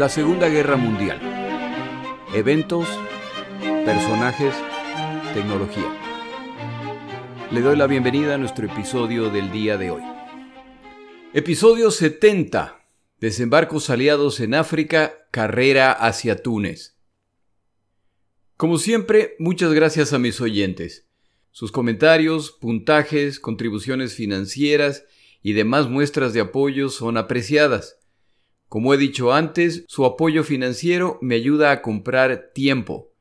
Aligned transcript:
La 0.00 0.08
Segunda 0.08 0.48
Guerra 0.48 0.78
Mundial. 0.78 1.20
Eventos, 2.32 2.88
personajes, 3.84 4.54
tecnología. 5.34 5.94
Le 7.50 7.60
doy 7.60 7.76
la 7.76 7.86
bienvenida 7.86 8.36
a 8.36 8.38
nuestro 8.38 8.64
episodio 8.64 9.28
del 9.28 9.52
día 9.52 9.76
de 9.76 9.90
hoy. 9.90 10.02
Episodio 11.34 11.90
70. 11.90 12.82
Desembarcos 13.18 13.90
aliados 13.90 14.40
en 14.40 14.54
África, 14.54 15.12
carrera 15.30 15.92
hacia 15.92 16.42
Túnez. 16.42 16.96
Como 18.56 18.78
siempre, 18.78 19.36
muchas 19.38 19.74
gracias 19.74 20.14
a 20.14 20.18
mis 20.18 20.40
oyentes. 20.40 21.10
Sus 21.50 21.72
comentarios, 21.72 22.52
puntajes, 22.52 23.38
contribuciones 23.38 24.14
financieras 24.14 25.04
y 25.42 25.52
demás 25.52 25.90
muestras 25.90 26.32
de 26.32 26.40
apoyo 26.40 26.88
son 26.88 27.18
apreciadas. 27.18 27.99
Como 28.70 28.94
he 28.94 28.98
dicho 28.98 29.32
antes, 29.32 29.84
su 29.88 30.04
apoyo 30.04 30.44
financiero 30.44 31.18
me 31.20 31.34
ayuda 31.34 31.72
a 31.72 31.82
comprar 31.82 32.52
tiempo. 32.54 33.12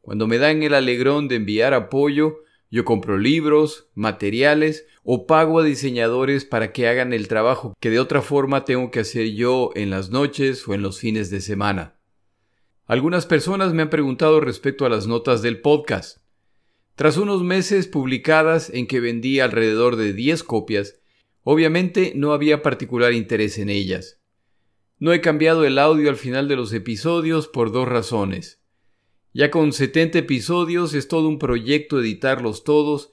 Cuando 0.00 0.26
me 0.26 0.38
dan 0.38 0.62
el 0.62 0.72
alegrón 0.72 1.28
de 1.28 1.34
enviar 1.34 1.74
apoyo, 1.74 2.38
yo 2.70 2.86
compro 2.86 3.18
libros, 3.18 3.90
materiales 3.94 4.86
o 5.02 5.26
pago 5.26 5.60
a 5.60 5.62
diseñadores 5.62 6.46
para 6.46 6.72
que 6.72 6.88
hagan 6.88 7.12
el 7.12 7.28
trabajo 7.28 7.74
que 7.80 7.90
de 7.90 8.00
otra 8.00 8.22
forma 8.22 8.64
tengo 8.64 8.90
que 8.90 9.00
hacer 9.00 9.32
yo 9.32 9.72
en 9.74 9.90
las 9.90 10.08
noches 10.08 10.66
o 10.66 10.72
en 10.72 10.80
los 10.80 11.00
fines 11.00 11.28
de 11.28 11.42
semana. 11.42 11.96
Algunas 12.86 13.26
personas 13.26 13.74
me 13.74 13.82
han 13.82 13.90
preguntado 13.90 14.40
respecto 14.40 14.86
a 14.86 14.88
las 14.88 15.06
notas 15.06 15.42
del 15.42 15.60
podcast. 15.60 16.22
Tras 16.94 17.18
unos 17.18 17.42
meses 17.42 17.88
publicadas 17.88 18.70
en 18.70 18.86
que 18.86 19.00
vendí 19.00 19.40
alrededor 19.40 19.96
de 19.96 20.14
10 20.14 20.44
copias, 20.44 20.98
obviamente 21.42 22.14
no 22.16 22.32
había 22.32 22.62
particular 22.62 23.12
interés 23.12 23.58
en 23.58 23.68
ellas. 23.68 24.23
No 25.04 25.12
he 25.12 25.20
cambiado 25.20 25.66
el 25.66 25.78
audio 25.78 26.08
al 26.08 26.16
final 26.16 26.48
de 26.48 26.56
los 26.56 26.72
episodios 26.72 27.46
por 27.46 27.72
dos 27.72 27.86
razones. 27.86 28.62
Ya 29.34 29.50
con 29.50 29.74
70 29.74 30.20
episodios 30.20 30.94
es 30.94 31.08
todo 31.08 31.28
un 31.28 31.38
proyecto 31.38 32.00
editarlos 32.00 32.64
todos 32.64 33.12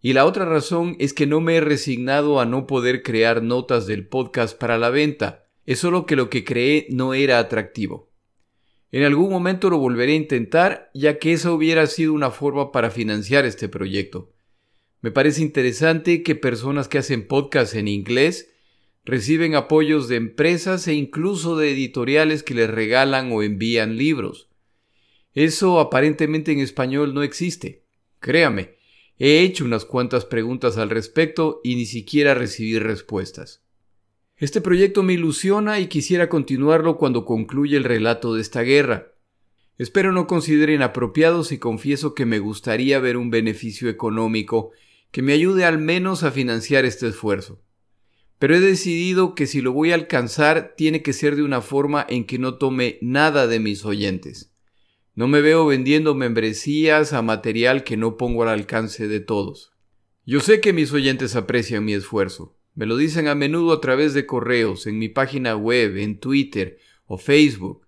y 0.00 0.14
la 0.14 0.24
otra 0.24 0.46
razón 0.46 0.96
es 0.98 1.12
que 1.12 1.26
no 1.26 1.42
me 1.42 1.56
he 1.56 1.60
resignado 1.60 2.40
a 2.40 2.46
no 2.46 2.66
poder 2.66 3.02
crear 3.02 3.42
notas 3.42 3.86
del 3.86 4.08
podcast 4.08 4.58
para 4.58 4.78
la 4.78 4.88
venta. 4.88 5.44
Es 5.66 5.78
solo 5.78 6.06
que 6.06 6.16
lo 6.16 6.30
que 6.30 6.42
creé 6.42 6.86
no 6.88 7.12
era 7.12 7.38
atractivo. 7.38 8.10
En 8.90 9.02
algún 9.02 9.28
momento 9.28 9.68
lo 9.68 9.76
volveré 9.76 10.12
a 10.12 10.16
intentar, 10.16 10.90
ya 10.94 11.18
que 11.18 11.34
esa 11.34 11.52
hubiera 11.52 11.86
sido 11.86 12.14
una 12.14 12.30
forma 12.30 12.72
para 12.72 12.88
financiar 12.88 13.44
este 13.44 13.68
proyecto. 13.68 14.32
Me 15.02 15.10
parece 15.10 15.42
interesante 15.42 16.22
que 16.22 16.34
personas 16.34 16.88
que 16.88 16.96
hacen 16.96 17.28
podcasts 17.28 17.74
en 17.74 17.88
inglés 17.88 18.55
Reciben 19.06 19.54
apoyos 19.54 20.08
de 20.08 20.16
empresas 20.16 20.88
e 20.88 20.94
incluso 20.94 21.56
de 21.56 21.70
editoriales 21.70 22.42
que 22.42 22.54
les 22.54 22.68
regalan 22.68 23.30
o 23.30 23.44
envían 23.44 23.96
libros. 23.96 24.48
Eso 25.32 25.78
aparentemente 25.78 26.50
en 26.50 26.58
español 26.58 27.14
no 27.14 27.22
existe. 27.22 27.84
Créame, 28.18 28.78
he 29.16 29.42
hecho 29.42 29.64
unas 29.64 29.84
cuantas 29.84 30.24
preguntas 30.24 30.76
al 30.76 30.90
respecto 30.90 31.60
y 31.62 31.76
ni 31.76 31.86
siquiera 31.86 32.34
recibí 32.34 32.80
respuestas. 32.80 33.62
Este 34.38 34.60
proyecto 34.60 35.04
me 35.04 35.12
ilusiona 35.12 35.78
y 35.78 35.86
quisiera 35.86 36.28
continuarlo 36.28 36.98
cuando 36.98 37.24
concluya 37.24 37.76
el 37.76 37.84
relato 37.84 38.34
de 38.34 38.40
esta 38.40 38.62
guerra. 38.62 39.12
Espero 39.78 40.10
no 40.10 40.26
consideren 40.26 40.82
apropiados 40.82 41.52
y 41.52 41.58
confieso 41.58 42.12
que 42.16 42.26
me 42.26 42.40
gustaría 42.40 42.98
ver 42.98 43.18
un 43.18 43.30
beneficio 43.30 43.88
económico 43.88 44.72
que 45.12 45.22
me 45.22 45.32
ayude 45.32 45.64
al 45.64 45.78
menos 45.78 46.24
a 46.24 46.32
financiar 46.32 46.84
este 46.84 47.06
esfuerzo 47.06 47.62
pero 48.38 48.54
he 48.54 48.60
decidido 48.60 49.34
que 49.34 49.46
si 49.46 49.60
lo 49.60 49.72
voy 49.72 49.92
a 49.92 49.94
alcanzar 49.94 50.74
tiene 50.76 51.02
que 51.02 51.12
ser 51.12 51.36
de 51.36 51.42
una 51.42 51.62
forma 51.62 52.04
en 52.08 52.24
que 52.24 52.38
no 52.38 52.56
tome 52.56 52.98
nada 53.00 53.46
de 53.46 53.60
mis 53.60 53.84
oyentes. 53.84 54.52
No 55.14 55.28
me 55.28 55.40
veo 55.40 55.64
vendiendo 55.66 56.14
membresías 56.14 57.14
a 57.14 57.22
material 57.22 57.84
que 57.84 57.96
no 57.96 58.18
pongo 58.18 58.42
al 58.42 58.50
alcance 58.50 59.08
de 59.08 59.20
todos. 59.20 59.72
Yo 60.26 60.40
sé 60.40 60.60
que 60.60 60.74
mis 60.74 60.92
oyentes 60.92 61.36
aprecian 61.36 61.84
mi 61.84 61.94
esfuerzo. 61.94 62.58
Me 62.74 62.84
lo 62.84 62.98
dicen 62.98 63.26
a 63.26 63.34
menudo 63.34 63.72
a 63.72 63.80
través 63.80 64.12
de 64.12 64.26
correos, 64.26 64.86
en 64.86 64.98
mi 64.98 65.08
página 65.08 65.56
web, 65.56 65.96
en 65.96 66.20
Twitter 66.20 66.78
o 67.06 67.16
Facebook. 67.16 67.86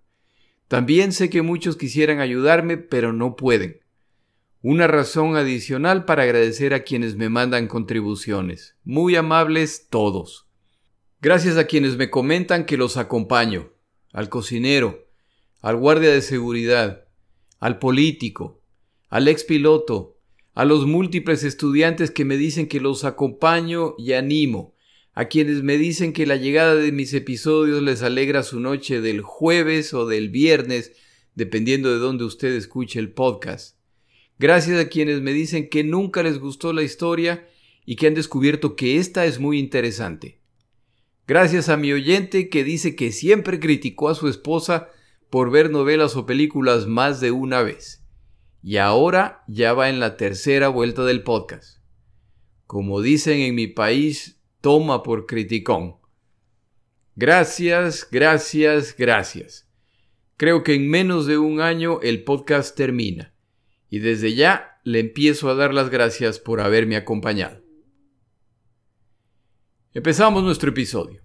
También 0.67 1.11
sé 1.11 1.29
que 1.29 1.43
muchos 1.43 1.77
quisieran 1.77 2.19
ayudarme, 2.19 2.77
pero 2.77 3.13
no 3.13 3.35
pueden. 3.35 3.81
Una 4.61 4.87
razón 4.87 5.37
adicional 5.37 6.03
para 6.03 6.23
agradecer 6.23 6.73
a 6.73 6.83
quienes 6.83 7.15
me 7.15 7.29
mandan 7.29 7.67
contribuciones. 7.67 8.75
Muy 8.83 9.15
amables 9.15 9.87
todos. 9.89 10.49
Gracias 11.21 11.55
a 11.55 11.63
quienes 11.63 11.95
me 11.95 12.09
comentan 12.09 12.65
que 12.65 12.75
los 12.75 12.97
acompaño. 12.97 13.71
Al 14.11 14.27
cocinero, 14.27 15.07
al 15.61 15.77
guardia 15.77 16.11
de 16.11 16.21
seguridad, 16.21 17.05
al 17.61 17.79
político, 17.79 18.61
al 19.07 19.29
ex 19.29 19.45
piloto, 19.45 20.17
a 20.53 20.65
los 20.65 20.85
múltiples 20.85 21.45
estudiantes 21.45 22.11
que 22.11 22.25
me 22.25 22.35
dicen 22.35 22.67
que 22.67 22.81
los 22.81 23.05
acompaño 23.05 23.95
y 23.97 24.11
animo, 24.11 24.75
a 25.13 25.29
quienes 25.29 25.63
me 25.63 25.77
dicen 25.77 26.11
que 26.11 26.25
la 26.25 26.35
llegada 26.35 26.75
de 26.75 26.91
mis 26.91 27.13
episodios 27.13 27.81
les 27.81 28.03
alegra 28.03 28.43
su 28.43 28.59
noche 28.59 28.99
del 28.99 29.21
jueves 29.21 29.93
o 29.93 30.05
del 30.05 30.27
viernes, 30.27 30.91
dependiendo 31.33 31.93
de 31.93 31.99
dónde 31.99 32.25
usted 32.25 32.51
escuche 32.51 32.99
el 32.99 33.13
podcast 33.13 33.78
Gracias 34.39 34.79
a 34.79 34.87
quienes 34.87 35.21
me 35.21 35.33
dicen 35.33 35.67
que 35.67 35.83
nunca 35.83 36.23
les 36.23 36.39
gustó 36.39 36.71
la 36.71 36.81
historia 36.81 37.45
y 37.85 37.97
que 37.97 38.07
han 38.07 38.13
descubierto 38.13 38.77
que 38.77 38.95
esta 38.95 39.25
es 39.25 39.37
muy 39.37 39.59
interesante. 39.59 40.39
Gracias 41.27 41.67
a 41.67 41.75
mi 41.75 41.91
oyente 41.91 42.47
que 42.47 42.63
dice 42.63 42.95
que 42.95 43.11
siempre 43.11 43.59
criticó 43.59 44.07
a 44.07 44.15
su 44.15 44.29
esposa 44.29 44.89
por 45.29 45.51
ver 45.51 45.69
novelas 45.69 46.15
o 46.15 46.25
películas 46.25 46.87
más 46.87 47.19
de 47.19 47.31
una 47.31 47.61
vez. 47.63 48.01
Y 48.63 48.77
ahora 48.77 49.43
ya 49.49 49.73
va 49.73 49.89
en 49.89 49.99
la 49.99 50.15
tercera 50.15 50.69
vuelta 50.69 51.03
del 51.03 51.21
podcast. 51.21 51.79
Como 52.65 53.01
dicen 53.01 53.41
en 53.41 53.55
mi 53.55 53.67
país, 53.67 54.39
toma 54.61 55.03
por 55.03 55.25
criticón. 55.25 55.97
Gracias, 57.17 58.07
gracias, 58.09 58.95
gracias. 58.97 59.67
Creo 60.37 60.63
que 60.63 60.75
en 60.75 60.89
menos 60.89 61.25
de 61.25 61.37
un 61.37 61.59
año 61.59 61.99
el 62.01 62.23
podcast 62.23 62.75
termina 62.77 63.33
y 63.89 63.99
desde 63.99 64.35
ya 64.35 64.79
le 64.83 64.99
empiezo 64.99 65.49
a 65.49 65.55
dar 65.55 65.73
las 65.73 65.89
gracias 65.89 66.39
por 66.39 66.61
haberme 66.61 66.95
acompañado. 66.95 67.63
Empezamos 69.93 70.43
nuestro 70.43 70.69
episodio. 70.69 71.21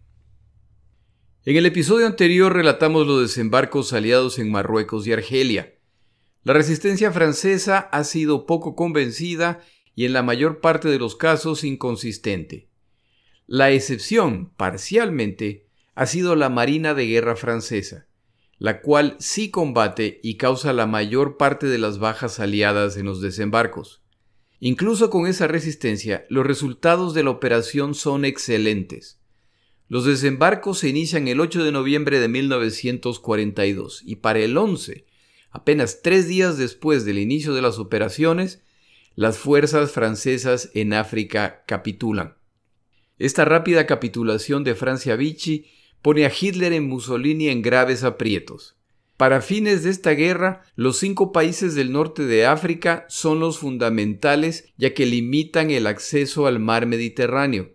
En 1.45 1.57
el 1.57 1.67
episodio 1.67 2.07
anterior 2.07 2.53
relatamos 2.55 3.07
los 3.07 3.21
desembarcos 3.21 3.93
aliados 3.93 4.39
en 4.39 4.51
Marruecos 4.51 5.07
y 5.07 5.13
Argelia. 5.13 5.75
La 6.43 6.55
resistencia 6.55 7.13
francesa 7.13 7.79
ha 7.79 8.05
sido 8.05 8.47
poco 8.47 8.75
convencida 8.75 9.61
y 9.95 10.07
en 10.07 10.15
la 10.15 10.23
mayor 10.23 10.61
parte 10.61 10.89
de 10.89 10.99
los 10.99 11.17
casos 11.17 11.65
inconsistente. 11.65 12.71
La 13.47 13.71
excepción, 13.71 14.55
parcialmente, 14.57 15.69
ha 15.95 16.07
sido 16.07 16.35
la 16.35 16.49
Marina 16.49 16.95
de 16.95 17.07
Guerra 17.07 17.37
francesa, 17.37 18.09
la 18.65 18.81
cual 18.81 19.17
sí 19.19 19.51
combate 19.51 20.21
y 20.23 20.39
causa 20.39 20.73
la 20.73 20.87
mayor 20.87 21.37
parte 21.37 21.67
de 21.67 21.77
las 21.77 21.99
bajas 21.99 22.41
aliadas 22.41 22.97
en 22.97 23.05
los 23.05 23.21
desembarcos. 23.21 24.01
Incluso 24.59 25.11
con 25.11 25.27
esa 25.27 25.47
resistencia, 25.47 26.25
los 26.31 26.47
resultados 26.47 27.13
de 27.13 27.25
la 27.25 27.29
operación 27.29 27.95
son 27.95 28.25
excelentes. 28.25 29.21
Los 29.87 30.07
desembarcos 30.07 30.79
se 30.79 30.89
inician 30.89 31.29
el 31.29 31.41
8 31.41 31.63
de 31.63 31.73
noviembre 31.73 32.21
de 32.21 32.29
1942 32.29 34.01
y 34.03 34.17
para 34.17 34.39
el 34.39 34.57
11, 34.57 35.05
apenas 35.51 36.01
tres 36.01 36.27
días 36.27 36.57
después 36.57 37.05
del 37.05 37.19
inicio 37.19 37.53
de 37.53 37.61
las 37.61 37.79
operaciones, 37.79 38.63
las 39.15 39.37
fuerzas 39.37 39.93
francesas 39.93 40.71
en 40.73 40.95
África 40.95 41.65
capitulan. 41.67 42.39
Esta 43.19 43.45
rápida 43.45 43.85
capitulación 43.85 44.65
de 44.65 44.75
Francia 44.75 45.17
Vichy 45.17 45.67
pone 46.05 46.27
a 46.27 46.33
Hitler 46.39 46.75
y 46.75 46.81
Mussolini 46.81 47.49
en 47.49 47.63
graves 47.63 48.05
aprietos. 48.05 48.77
Para 49.17 49.41
fines 49.41 49.85
de 49.85 49.91
esta 49.91 50.11
guerra, 50.11 50.61
los 50.77 50.99
cinco 50.99 51.33
países 51.33 51.75
del 51.75 51.93
norte 51.93 52.27
de 52.27 52.45
África 52.45 53.07
son 53.09 53.41
los 53.41 53.59
fundamentales 53.59 54.71
ya 54.77 54.93
que 54.93 55.07
limitan 55.07 55.71
el 55.71 55.87
acceso 55.87 56.47
al 56.47 56.59
mar 56.59 56.85
Mediterráneo. 56.85 57.73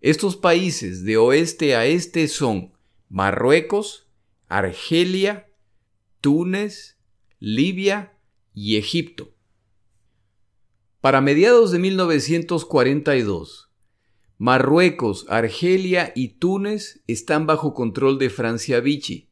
Estos 0.00 0.36
países 0.36 1.04
de 1.04 1.16
oeste 1.16 1.76
a 1.76 1.86
este 1.86 2.26
son 2.26 2.72
Marruecos, 3.08 4.08
Argelia, 4.48 5.48
Túnez, 6.20 6.98
Libia 7.38 8.14
y 8.52 8.78
Egipto. 8.78 9.32
Para 11.00 11.20
mediados 11.20 11.70
de 11.70 11.78
1942, 11.78 13.70
Marruecos, 14.38 15.26
Argelia 15.28 16.12
y 16.16 16.38
Túnez 16.38 17.02
están 17.06 17.46
bajo 17.46 17.72
control 17.72 18.18
de 18.18 18.30
Francia 18.30 18.80
Vichy, 18.80 19.28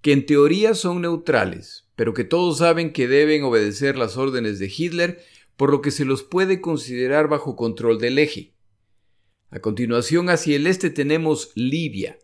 que 0.00 0.12
en 0.12 0.24
teoría 0.24 0.74
son 0.74 1.02
neutrales, 1.02 1.88
pero 1.94 2.14
que 2.14 2.24
todos 2.24 2.58
saben 2.58 2.92
que 2.92 3.06
deben 3.06 3.44
obedecer 3.44 3.98
las 3.98 4.16
órdenes 4.16 4.58
de 4.58 4.72
Hitler, 4.74 5.20
por 5.56 5.70
lo 5.70 5.82
que 5.82 5.90
se 5.90 6.06
los 6.06 6.22
puede 6.22 6.60
considerar 6.62 7.28
bajo 7.28 7.54
control 7.54 7.98
del 7.98 8.18
eje. 8.18 8.54
A 9.50 9.60
continuación, 9.60 10.30
hacia 10.30 10.56
el 10.56 10.66
este 10.66 10.88
tenemos 10.90 11.52
Libia, 11.54 12.18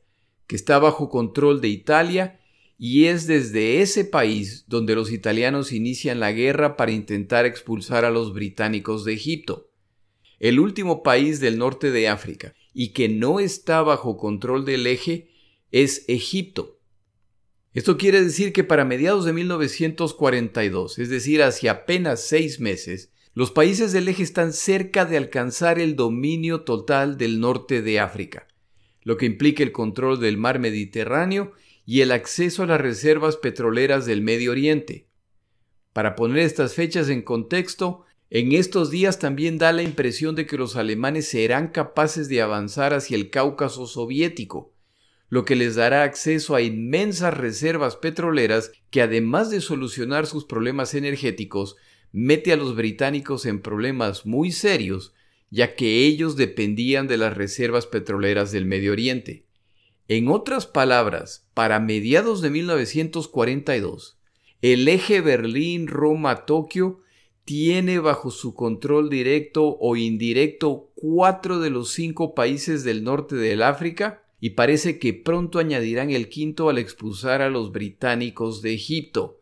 que 0.46 0.56
está 0.56 0.78
bajo 0.78 1.10
control 1.10 1.60
de 1.60 1.68
Italia, 1.68 2.40
y 2.78 3.04
es 3.04 3.26
desde 3.26 3.80
ese 3.80 4.04
país 4.04 4.64
donde 4.68 4.94
los 4.94 5.12
italianos 5.12 5.72
inician 5.72 6.18
la 6.18 6.32
guerra 6.32 6.76
para 6.76 6.92
intentar 6.92 7.44
expulsar 7.44 8.04
a 8.06 8.10
los 8.10 8.32
británicos 8.32 9.04
de 9.04 9.12
Egipto, 9.12 9.71
el 10.42 10.58
último 10.58 11.04
país 11.04 11.38
del 11.38 11.56
norte 11.56 11.92
de 11.92 12.08
África 12.08 12.52
y 12.74 12.88
que 12.88 13.08
no 13.08 13.38
está 13.38 13.80
bajo 13.80 14.16
control 14.16 14.64
del 14.64 14.88
eje 14.88 15.30
es 15.70 16.04
Egipto. 16.08 16.80
Esto 17.74 17.96
quiere 17.96 18.20
decir 18.20 18.52
que 18.52 18.64
para 18.64 18.84
mediados 18.84 19.24
de 19.24 19.32
1942, 19.32 20.98
es 20.98 21.08
decir, 21.10 21.44
hacia 21.44 21.70
apenas 21.70 22.26
seis 22.26 22.58
meses, 22.58 23.12
los 23.34 23.52
países 23.52 23.92
del 23.92 24.08
eje 24.08 24.24
están 24.24 24.52
cerca 24.52 25.04
de 25.04 25.16
alcanzar 25.16 25.78
el 25.78 25.94
dominio 25.94 26.62
total 26.62 27.16
del 27.16 27.38
norte 27.38 27.80
de 27.80 28.00
África, 28.00 28.48
lo 29.04 29.16
que 29.16 29.26
implica 29.26 29.62
el 29.62 29.70
control 29.70 30.18
del 30.18 30.38
mar 30.38 30.58
Mediterráneo 30.58 31.52
y 31.86 32.00
el 32.00 32.10
acceso 32.10 32.64
a 32.64 32.66
las 32.66 32.80
reservas 32.80 33.36
petroleras 33.36 34.06
del 34.06 34.22
Medio 34.22 34.50
Oriente. 34.50 35.06
Para 35.92 36.16
poner 36.16 36.38
estas 36.40 36.74
fechas 36.74 37.08
en 37.10 37.22
contexto, 37.22 38.04
en 38.34 38.52
estos 38.52 38.90
días 38.90 39.18
también 39.18 39.58
da 39.58 39.74
la 39.74 39.82
impresión 39.82 40.34
de 40.34 40.46
que 40.46 40.56
los 40.56 40.76
alemanes 40.76 41.28
serán 41.28 41.68
capaces 41.68 42.30
de 42.30 42.40
avanzar 42.40 42.94
hacia 42.94 43.14
el 43.14 43.28
Cáucaso 43.28 43.86
soviético, 43.86 44.72
lo 45.28 45.44
que 45.44 45.54
les 45.54 45.74
dará 45.74 46.02
acceso 46.02 46.54
a 46.54 46.62
inmensas 46.62 47.36
reservas 47.36 47.96
petroleras 47.96 48.72
que 48.88 49.02
además 49.02 49.50
de 49.50 49.60
solucionar 49.60 50.26
sus 50.26 50.46
problemas 50.46 50.94
energéticos, 50.94 51.76
mete 52.10 52.54
a 52.54 52.56
los 52.56 52.74
británicos 52.74 53.44
en 53.44 53.60
problemas 53.60 54.24
muy 54.24 54.50
serios, 54.50 55.12
ya 55.50 55.74
que 55.74 56.06
ellos 56.06 56.34
dependían 56.34 57.08
de 57.08 57.18
las 57.18 57.36
reservas 57.36 57.84
petroleras 57.84 58.50
del 58.50 58.64
Medio 58.64 58.92
Oriente. 58.92 59.44
En 60.08 60.28
otras 60.28 60.66
palabras, 60.66 61.46
para 61.52 61.80
mediados 61.80 62.40
de 62.40 62.48
1942, 62.48 64.16
el 64.62 64.88
eje 64.88 65.20
Berlín-Roma-Tokio 65.20 67.02
tiene 67.52 67.98
bajo 67.98 68.30
su 68.30 68.54
control 68.54 69.10
directo 69.10 69.76
o 69.78 69.94
indirecto 69.94 70.90
cuatro 70.94 71.60
de 71.60 71.68
los 71.68 71.90
cinco 71.90 72.34
países 72.34 72.82
del 72.82 73.04
norte 73.04 73.36
del 73.36 73.62
África 73.62 74.24
y 74.40 74.50
parece 74.50 74.98
que 74.98 75.12
pronto 75.12 75.58
añadirán 75.58 76.08
el 76.08 76.30
quinto 76.30 76.70
al 76.70 76.78
expulsar 76.78 77.42
a 77.42 77.50
los 77.50 77.70
británicos 77.70 78.62
de 78.62 78.72
Egipto, 78.72 79.38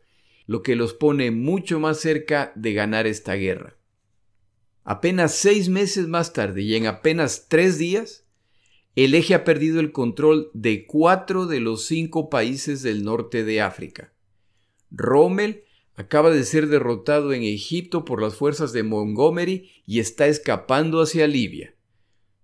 lo 0.47 0.65
que 0.65 0.75
los 0.75 0.93
pone 0.93 1.31
mucho 1.31 1.79
más 1.79 2.01
cerca 2.01 2.53
de 2.57 2.73
ganar 2.73 3.07
esta 3.07 3.35
guerra. 3.35 3.77
Apenas 4.83 5.37
seis 5.37 5.69
meses 5.69 6.09
más 6.09 6.33
tarde 6.33 6.63
y 6.63 6.75
en 6.75 6.89
apenas 6.89 7.47
tres 7.49 7.79
días, 7.79 8.27
el 8.97 9.15
eje 9.15 9.37
ha 9.37 9.45
perdido 9.45 9.79
el 9.79 9.93
control 9.93 10.51
de 10.53 10.85
cuatro 10.85 11.47
de 11.47 11.61
los 11.61 11.85
cinco 11.85 12.29
países 12.29 12.83
del 12.83 13.05
norte 13.05 13.45
de 13.45 13.61
África. 13.61 14.13
Rommel 14.91 15.63
acaba 16.01 16.31
de 16.31 16.45
ser 16.45 16.69
derrotado 16.69 17.35
en 17.35 17.43
Egipto 17.43 18.07
por 18.07 18.23
las 18.23 18.35
fuerzas 18.35 18.73
de 18.73 18.83
Montgomery 18.83 19.71
y 19.87 20.01
está 20.01 20.29
escapando 20.29 21.03
hacia 21.03 21.27
Libia. 21.27 21.75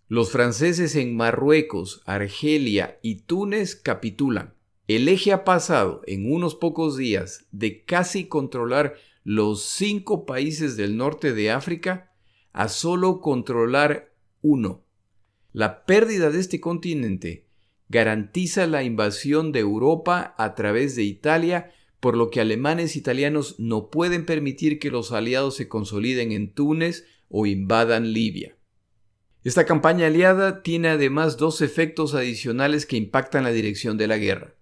Los 0.08 0.30
franceses 0.30 0.94
en 0.94 1.16
Marruecos, 1.16 2.02
Argelia 2.04 2.98
y 3.02 3.22
Túnez 3.22 3.74
capitulan. 3.74 4.54
El 4.88 5.08
eje 5.08 5.32
ha 5.32 5.42
pasado 5.44 6.02
en 6.06 6.30
unos 6.30 6.54
pocos 6.54 6.98
días 6.98 7.46
de 7.50 7.82
casi 7.82 8.26
controlar 8.26 8.96
los 9.24 9.62
cinco 9.62 10.26
países 10.26 10.76
del 10.76 10.98
norte 10.98 11.32
de 11.32 11.50
África 11.50 12.12
a 12.52 12.68
solo 12.68 13.22
controlar 13.22 14.12
uno. 14.42 14.84
La 15.52 15.86
pérdida 15.86 16.30
de 16.30 16.40
este 16.40 16.60
continente 16.60 17.46
garantiza 17.88 18.66
la 18.66 18.82
invasión 18.82 19.50
de 19.50 19.60
Europa 19.60 20.34
a 20.36 20.54
través 20.54 20.94
de 20.94 21.04
Italia, 21.04 21.72
por 22.00 22.16
lo 22.16 22.30
que 22.30 22.40
alemanes 22.40 22.94
e 22.94 22.98
italianos 22.98 23.56
no 23.58 23.90
pueden 23.90 24.26
permitir 24.26 24.78
que 24.78 24.90
los 24.90 25.12
aliados 25.12 25.56
se 25.56 25.68
consoliden 25.68 26.32
en 26.32 26.52
Túnez 26.52 27.06
o 27.28 27.46
invadan 27.46 28.12
Libia. 28.12 28.56
Esta 29.44 29.64
campaña 29.64 30.08
aliada 30.08 30.62
tiene 30.62 30.88
además 30.88 31.36
dos 31.36 31.62
efectos 31.62 32.14
adicionales 32.14 32.84
que 32.84 32.96
impactan 32.96 33.44
la 33.44 33.52
dirección 33.52 33.96
de 33.96 34.08
la 34.08 34.18
guerra. 34.18 34.56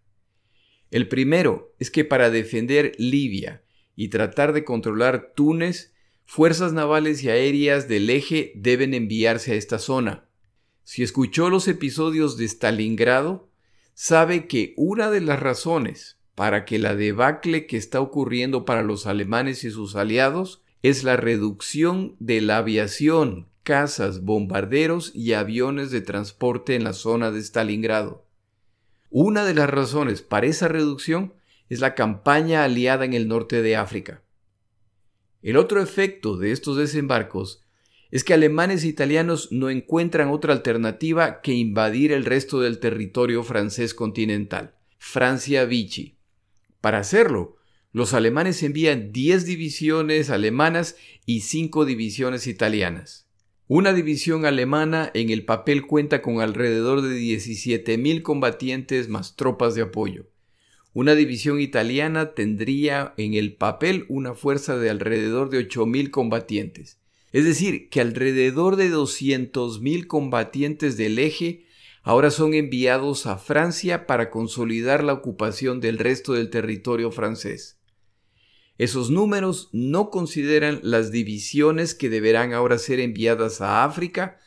El 0.91 1.09
primero 1.09 1.75
es 1.79 1.91
que 1.91 2.05
para 2.05 2.31
defender 2.31 2.93
Libia 2.99 3.65
y 3.97 4.09
tratar 4.09 4.53
de 4.53 4.65
controlar 4.65 5.33
Túnez, 5.35 5.95
fuerzas 6.25 6.73
navales 6.73 7.23
y 7.23 7.31
aéreas 7.31 7.89
del 7.89 8.11
eje 8.11 8.53
deben 8.57 8.95
enviarse 8.95 9.53
a 9.53 9.55
esta 9.57 9.79
zona. 9.79 10.29
Si 10.83 11.03
escuchó 11.03 11.49
los 11.49 11.67
episodios 11.67 12.37
de 12.37 12.45
Stalingrado, 12.45 13.51
sabe 13.95 14.47
que 14.47 14.75
una 14.77 15.11
de 15.11 15.23
las 15.23 15.41
razones 15.41 16.19
para 16.35 16.65
que 16.65 16.79
la 16.79 16.97
debacle 16.97 17.67
que 17.67 17.77
está 17.77 18.01
ocurriendo 18.01 18.65
para 18.65 18.83
los 18.83 19.07
alemanes 19.07 19.65
y 19.65 19.71
sus 19.71 19.97
aliados 19.97 20.63
es 20.83 21.05
la 21.05 21.17
reducción 21.17 22.17
de 22.19 22.41
la 22.41 22.59
aviación, 22.59 23.49
cazas, 23.63 24.23
bombarderos 24.23 25.13
y 25.15 25.33
aviones 25.33 25.91
de 25.91 26.01
transporte 26.01 26.75
en 26.75 26.85
la 26.85 26.93
zona 26.93 27.31
de 27.31 27.41
Stalingrado. 27.41 28.27
Una 29.11 29.45
de 29.45 29.55
las 29.55 29.71
razones 29.71 30.23
para 30.23 30.47
esa 30.47 30.69
reducción 30.69 31.35
es 31.69 31.81
la 31.81 31.95
campaña 31.95 32.65
aliada 32.65 33.05
en 33.05 33.15
el 33.15 33.29
norte 33.29 33.63
de 33.63 33.77
África. 33.77 34.23
El 35.41 35.57
otro 35.57 35.81
efecto 35.81 36.37
de 36.37 36.53
estos 36.53 36.77
desembarcos 36.77 37.63
es 38.11 38.25
que 38.25 38.35
alemanes 38.35 38.85
e 38.85 38.89
italianos 38.89 39.51
no 39.51 39.71
encuentran 39.71 40.29
otra 40.29 40.53
alternativa 40.53 41.41
que 41.41 41.53
invadir 41.53 42.13
el 42.13 42.25
resto 42.25 42.61
del 42.61 42.79
territorio 42.79 43.43
francés 43.43 43.93
continental, 43.95 44.75
Francia 44.99 45.65
Vichy. 45.65 46.14
Para 46.85 46.99
hacerlo, 46.99 47.57
los 47.93 48.13
alemanes 48.13 48.63
envían 48.63 49.11
10 49.11 49.47
divisiones 49.47 50.29
alemanas 50.29 50.97
y 51.25 51.41
5 51.41 51.87
divisiones 51.87 52.47
italianas. 52.47 53.27
Una 53.69 53.95
división 53.95 54.45
alemana 54.45 55.11
en 55.15 55.31
el 55.31 55.47
papel 55.47 55.87
cuenta 55.87 56.21
con 56.21 56.43
alrededor 56.43 57.01
de 57.01 57.19
17.000 57.19 58.21
combatientes 58.21 59.09
más 59.09 59.35
tropas 59.35 59.75
de 59.75 59.81
apoyo. 59.81 60.27
Una 60.93 61.15
división 61.15 61.59
italiana 61.59 62.35
tendría 62.35 63.15
en 63.17 63.33
el 63.33 63.55
papel 63.55 64.05
una 64.11 64.35
fuerza 64.35 64.77
de 64.77 64.91
alrededor 64.91 65.49
de 65.49 65.67
8.000 65.67 66.11
combatientes. 66.11 66.99
Es 67.33 67.47
decir, 67.47 67.89
que 67.89 68.03
alrededor 68.03 68.77
de 68.77 68.93
200.000 68.93 70.07
combatientes 70.07 70.99
del 70.99 71.19
eje 71.19 71.65
ahora 72.05 72.31
son 72.31 72.53
enviados 72.53 73.27
a 73.27 73.39
Francia 73.39 74.07
para 74.07 74.31
consolidar 74.31 75.03
la 75.03 75.15
ocupación 75.15 75.81
del 75.81 75.99
resto 75.99 76.35
del 76.35 76.51
territorio 76.51 77.11
francés. 77.11 77.81
Esos 78.77 79.11
números 79.11 79.71
no 79.73 80.11
consideran 80.11 80.81
las 80.83 81.11
divisiones 81.11 81.95
que 81.95 82.11
deberán 82.11 82.53
ahora 82.53 82.77
ser 82.77 83.01
enviadas 83.01 83.61
a 83.63 83.85
África 83.85 84.39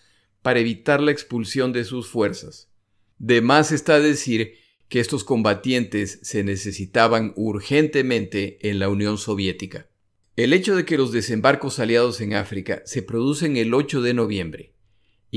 para 0.43 0.59
evitar 0.59 1.01
la 1.01 1.11
expulsión 1.11 1.73
de 1.73 1.83
sus 1.83 2.07
fuerzas. 2.07 2.69
De 3.17 3.41
más 3.41 3.71
está 3.71 3.99
decir 3.99 4.53
que 4.87 4.99
estos 4.99 5.23
combatientes 5.23 6.19
se 6.21 6.43
necesitaban 6.43 7.33
urgentemente 7.35 8.59
en 8.69 8.79
la 8.79 8.89
Unión 8.89 9.17
Soviética. 9.17 9.89
El 10.35 10.53
hecho 10.53 10.75
de 10.75 10.85
que 10.85 10.97
los 10.97 11.11
desembarcos 11.11 11.79
aliados 11.79 12.21
en 12.21 12.35
África 12.35 12.83
se 12.85 13.01
producen 13.01 13.57
el 13.57 13.73
8 13.73 14.01
de 14.03 14.13
noviembre 14.13 14.76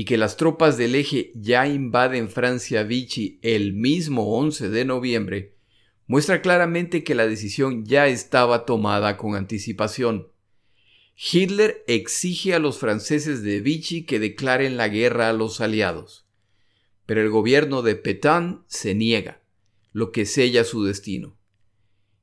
y 0.01 0.03
que 0.03 0.17
las 0.17 0.35
tropas 0.35 0.79
del 0.79 0.95
eje 0.95 1.31
ya 1.35 1.67
invaden 1.67 2.27
Francia 2.27 2.81
Vichy 2.81 3.37
el 3.43 3.73
mismo 3.73 4.35
11 4.35 4.69
de 4.69 4.83
noviembre 4.83 5.53
muestra 6.07 6.41
claramente 6.41 7.03
que 7.03 7.13
la 7.13 7.27
decisión 7.27 7.85
ya 7.85 8.07
estaba 8.07 8.65
tomada 8.65 9.15
con 9.15 9.35
anticipación. 9.35 10.29
Hitler 11.15 11.83
exige 11.85 12.55
a 12.55 12.57
los 12.57 12.79
franceses 12.79 13.43
de 13.43 13.59
Vichy 13.59 14.07
que 14.07 14.17
declaren 14.17 14.75
la 14.75 14.87
guerra 14.87 15.29
a 15.29 15.33
los 15.33 15.61
aliados, 15.61 16.25
pero 17.05 17.21
el 17.21 17.29
gobierno 17.29 17.83
de 17.83 17.95
Pétain 17.95 18.61
se 18.65 18.95
niega, 18.95 19.43
lo 19.93 20.11
que 20.11 20.25
sella 20.25 20.63
su 20.63 20.83
destino. 20.83 21.37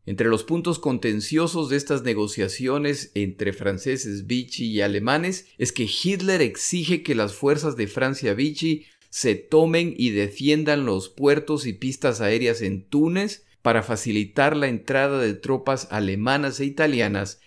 Entre 0.09 0.29
los 0.29 0.43
puntos 0.43 0.79
contenciosos 0.79 1.69
de 1.69 1.77
estas 1.77 2.03
negociaciones 2.03 3.13
entre 3.13 3.53
franceses 3.53 4.27
Vichy 4.27 4.65
y 4.65 4.81
alemanes 4.81 5.49
es 5.59 5.71
que 5.71 5.87
Hitler 5.87 6.41
exige 6.41 7.03
que 7.03 7.15
las 7.15 7.35
fuerzas 7.35 7.77
de 7.77 7.89
Francia 7.89 8.33
Vichy 8.33 8.87
se 9.11 9.35
tomen 9.35 9.93
y 9.99 10.13
defiendan 10.13 10.87
los 10.87 11.11
puertos 11.11 11.67
y 11.67 11.75
pistas 11.75 12.23
aéreas 12.23 12.63
en 12.63 12.89
Túnez 12.89 13.45
para 13.61 13.83
facilitar 13.83 14.57
la 14.57 14.69
entrada 14.69 15.21
de 15.21 15.35
tropas 15.35 15.89
alemanas 15.91 16.59
e 16.61 16.65
italianas 16.65 17.41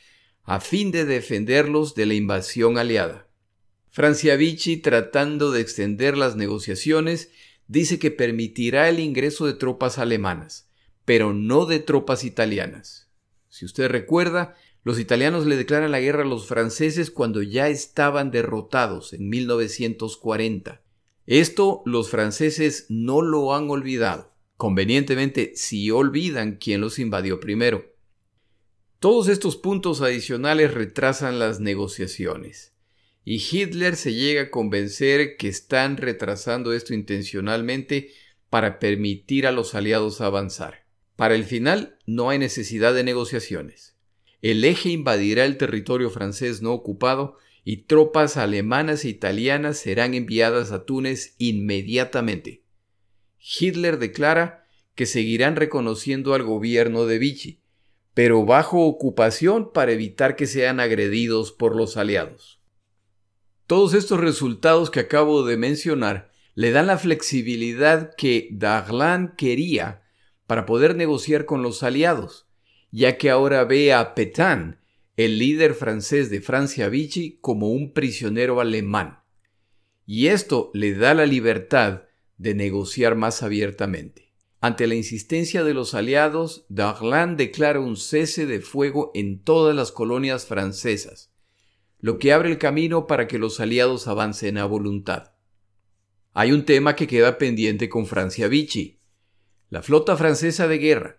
a 0.44 0.60
fin 0.60 0.92
de 0.92 1.06
defenderlos 1.06 1.96
de 1.96 2.06
la 2.06 2.14
invasión 2.14 2.78
aliada. 2.78 3.28
Francia 3.90 4.36
Vichy, 4.36 4.78
tratando 4.78 5.50
de 5.50 5.62
extender 5.62 6.16
las 6.16 6.36
negociaciones, 6.36 7.32
dice 7.68 7.98
que 7.98 8.12
permitirá 8.12 8.88
el 8.88 9.00
ingreso 9.00 9.48
de 9.48 9.54
tropas 9.54 9.98
alemanas, 9.98 10.71
pero 11.06 11.34
no 11.34 11.66
de 11.66 11.80
tropas 11.80 12.24
italianas. 12.24 13.10
Si 13.50 13.66
usted 13.66 13.90
recuerda, 13.90 14.56
los 14.84 15.00
italianos 15.00 15.46
le 15.46 15.58
declaran 15.58 15.92
la 15.92 16.00
guerra 16.00 16.24
a 16.24 16.28
los 16.28 16.48
franceses 16.48 17.12
cuando 17.12 17.42
ya 17.42 17.70
estaban 17.70 18.32
derrotados 18.32 19.14
en 19.14 19.30
1940. 19.30 20.82
Esto 21.28 21.82
los 21.86 22.10
franceses 22.10 22.86
no 22.90 23.22
lo 23.22 23.54
han 23.54 23.70
olvidado 23.70 24.32
convenientemente 24.62 25.54
si 25.56 25.90
olvidan 25.90 26.58
quién 26.58 26.82
los 26.82 27.00
invadió 27.00 27.40
primero. 27.40 27.96
Todos 29.00 29.28
estos 29.28 29.58
puntos 29.58 30.02
adicionales 30.02 30.76
retrasan 30.76 31.40
las 31.40 31.60
negociaciones, 31.60 32.72
y 33.26 33.38
Hitler 33.38 33.96
se 33.96 34.14
llega 34.14 34.44
a 34.44 34.50
convencer 34.52 35.36
que 35.36 35.48
están 35.48 35.98
retrasando 35.98 36.74
esto 36.74 36.94
intencionalmente 36.94 38.12
para 38.52 38.78
permitir 38.78 39.48
a 39.48 39.52
los 39.52 39.74
aliados 39.74 40.22
avanzar. 40.22 40.81
Para 41.16 41.36
el 41.36 41.44
final 41.44 41.98
no 42.06 42.30
hay 42.30 42.40
necesidad 42.40 42.94
de 42.94 43.04
negociaciones. 43.04 43.96
El 44.42 44.64
eje 44.66 44.90
invadirá 44.90 45.46
el 45.46 45.58
territorio 45.58 46.10
francés 46.10 46.62
no 46.62 46.74
ocupado 46.74 47.38
y 47.64 47.84
tropas 47.84 48.38
alemanas 48.38 49.06
e 49.06 49.10
italianas 49.10 49.78
serán 49.78 50.14
enviadas 50.14 50.72
a 50.72 50.86
Túnez 50.86 51.36
inmediatamente. 51.38 52.64
Hitler 53.40 54.00
declara 54.00 54.66
que 54.96 55.06
seguirán 55.06 55.56
reconociendo 55.56 56.34
al 56.34 56.44
gobierno 56.44 57.06
de 57.06 57.20
Vichy, 57.20 57.62
pero 58.14 58.46
bajo 58.46 58.86
ocupación 58.86 59.72
para 59.72 59.92
evitar 59.92 60.36
que 60.36 60.48
sean 60.48 60.80
agredidos 60.80 61.52
por 61.52 61.76
los 61.76 61.98
aliados. 61.98 62.62
Todos 63.68 63.94
estos 63.94 64.20
resultados 64.20 64.90
que 64.90 65.00
acabo 65.00 65.44
de 65.46 65.56
mencionar 65.56 66.32
le 66.56 66.72
dan 66.72 66.88
la 66.88 66.98
flexibilidad 66.98 68.14
que 68.18 68.50
Darlan 68.52 69.36
quería 69.38 70.01
para 70.52 70.66
poder 70.66 70.98
negociar 70.98 71.46
con 71.46 71.64
los 71.64 71.82
aliados, 71.82 72.46
ya 72.92 73.18
que 73.18 73.30
ahora 73.30 73.64
ve 73.64 73.94
a 73.94 74.14
Petain, 74.14 74.82
el 75.16 75.40
líder 75.40 75.74
francés 75.74 76.30
de 76.30 76.42
Francia 76.42 76.90
Vichy, 76.90 77.38
como 77.40 77.70
un 77.70 77.94
prisionero 77.94 78.60
alemán. 78.60 79.20
Y 80.06 80.28
esto 80.28 80.70
le 80.74 80.94
da 80.94 81.14
la 81.14 81.26
libertad 81.26 82.02
de 82.38 82.54
negociar 82.54 83.16
más 83.16 83.44
abiertamente. 83.44 84.34
Ante 84.60 84.88
la 84.88 84.96
insistencia 84.96 85.64
de 85.64 85.74
los 85.74 85.94
aliados, 85.94 86.66
Darlan 86.68 87.38
declara 87.38 87.80
un 87.80 87.96
cese 87.96 88.46
de 88.46 88.60
fuego 88.60 89.12
en 89.14 89.42
todas 89.42 89.74
las 89.74 89.94
colonias 89.94 90.46
francesas, 90.46 91.32
lo 91.98 92.20
que 92.20 92.34
abre 92.34 92.50
el 92.50 92.58
camino 92.58 93.08
para 93.08 93.26
que 93.26 93.40
los 93.40 93.62
aliados 93.62 94.06
avancen 94.10 94.58
a 94.58 94.66
voluntad. 94.66 95.32
Hay 96.34 96.52
un 96.52 96.66
tema 96.66 96.98
que 96.98 97.08
queda 97.08 97.38
pendiente 97.38 97.88
con 97.88 98.06
Francia 98.06 98.50
Vichy. 98.50 99.01
La 99.72 99.82
flota 99.82 100.16
francesa 100.16 100.68
de 100.68 100.78
guerra, 100.78 101.18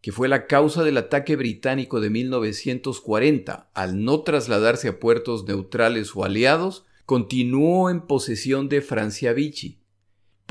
que 0.00 0.10
fue 0.10 0.26
la 0.26 0.48
causa 0.48 0.82
del 0.82 0.96
ataque 0.96 1.36
británico 1.36 2.00
de 2.00 2.10
1940 2.10 3.70
al 3.72 4.02
no 4.02 4.22
trasladarse 4.22 4.88
a 4.88 4.98
puertos 4.98 5.46
neutrales 5.46 6.10
o 6.16 6.24
aliados, 6.24 6.84
continuó 7.06 7.90
en 7.90 8.00
posesión 8.00 8.68
de 8.68 8.80
Francia 8.80 9.32
Vichy 9.32 9.80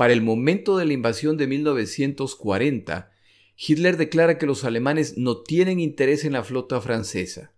para 0.00 0.14
el 0.14 0.22
momento 0.22 0.78
de 0.78 0.86
la 0.86 0.94
invasión 0.94 1.36
de 1.36 1.46
1940, 1.46 3.12
Hitler 3.54 3.98
declara 3.98 4.38
que 4.38 4.46
los 4.46 4.64
alemanes 4.64 5.18
no 5.18 5.42
tienen 5.42 5.78
interés 5.78 6.24
en 6.24 6.32
la 6.32 6.42
flota 6.42 6.80
francesa. 6.80 7.52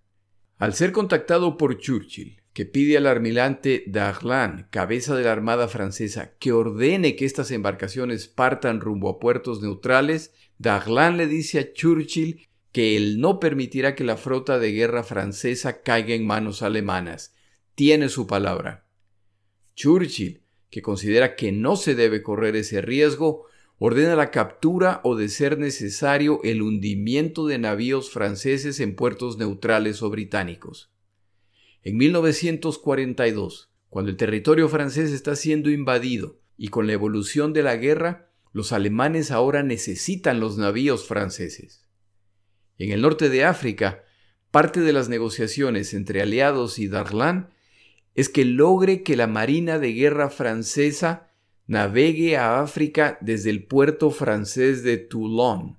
Al 0.58 0.74
ser 0.74 0.90
contactado 0.90 1.56
por 1.56 1.78
Churchill, 1.78 2.41
que 2.52 2.66
pide 2.66 2.96
al 2.96 3.06
almirante 3.06 3.84
Darlan, 3.86 4.68
cabeza 4.70 5.16
de 5.16 5.24
la 5.24 5.32
Armada 5.32 5.68
francesa, 5.68 6.34
que 6.38 6.52
ordene 6.52 7.16
que 7.16 7.24
estas 7.24 7.50
embarcaciones 7.50 8.28
partan 8.28 8.80
rumbo 8.80 9.08
a 9.08 9.18
puertos 9.18 9.62
neutrales, 9.62 10.34
Darlan 10.58 11.16
le 11.16 11.26
dice 11.26 11.58
a 11.58 11.72
Churchill 11.72 12.48
que 12.72 12.96
él 12.96 13.20
no 13.20 13.40
permitirá 13.40 13.94
que 13.94 14.04
la 14.04 14.16
flota 14.16 14.58
de 14.58 14.72
guerra 14.72 15.02
francesa 15.02 15.82
caiga 15.82 16.14
en 16.14 16.26
manos 16.26 16.62
alemanas. 16.62 17.34
Tiene 17.74 18.08
su 18.08 18.26
palabra. 18.26 18.86
Churchill 19.74 20.42
que 20.72 20.80
considera 20.80 21.36
que 21.36 21.52
no 21.52 21.76
se 21.76 21.94
debe 21.94 22.22
correr 22.22 22.56
ese 22.56 22.80
riesgo, 22.80 23.44
ordena 23.76 24.16
la 24.16 24.30
captura 24.30 25.02
o, 25.04 25.16
de 25.16 25.28
ser 25.28 25.58
necesario, 25.58 26.40
el 26.44 26.62
hundimiento 26.62 27.46
de 27.46 27.58
navíos 27.58 28.10
franceses 28.10 28.80
en 28.80 28.96
puertos 28.96 29.36
neutrales 29.36 30.02
o 30.02 30.08
británicos. 30.08 30.90
En 31.82 31.96
1942, 31.96 33.72
cuando 33.88 34.10
el 34.10 34.16
territorio 34.16 34.68
francés 34.68 35.10
está 35.10 35.34
siendo 35.34 35.70
invadido 35.70 36.40
y 36.56 36.68
con 36.68 36.86
la 36.86 36.92
evolución 36.92 37.52
de 37.52 37.62
la 37.62 37.76
guerra, 37.76 38.30
los 38.52 38.72
alemanes 38.72 39.30
ahora 39.30 39.62
necesitan 39.62 40.38
los 40.38 40.58
navíos 40.58 41.06
franceses. 41.06 41.88
En 42.78 42.92
el 42.92 43.02
norte 43.02 43.28
de 43.28 43.44
África, 43.44 44.04
parte 44.50 44.80
de 44.80 44.92
las 44.92 45.08
negociaciones 45.08 45.92
entre 45.94 46.22
aliados 46.22 46.78
y 46.78 46.86
Darlan 46.86 47.50
es 48.14 48.28
que 48.28 48.44
logre 48.44 49.02
que 49.02 49.16
la 49.16 49.26
Marina 49.26 49.78
de 49.78 49.92
Guerra 49.92 50.30
francesa 50.30 51.30
navegue 51.66 52.36
a 52.36 52.60
África 52.60 53.18
desde 53.20 53.50
el 53.50 53.64
puerto 53.64 54.10
francés 54.10 54.82
de 54.82 54.98
Toulon. 54.98 55.78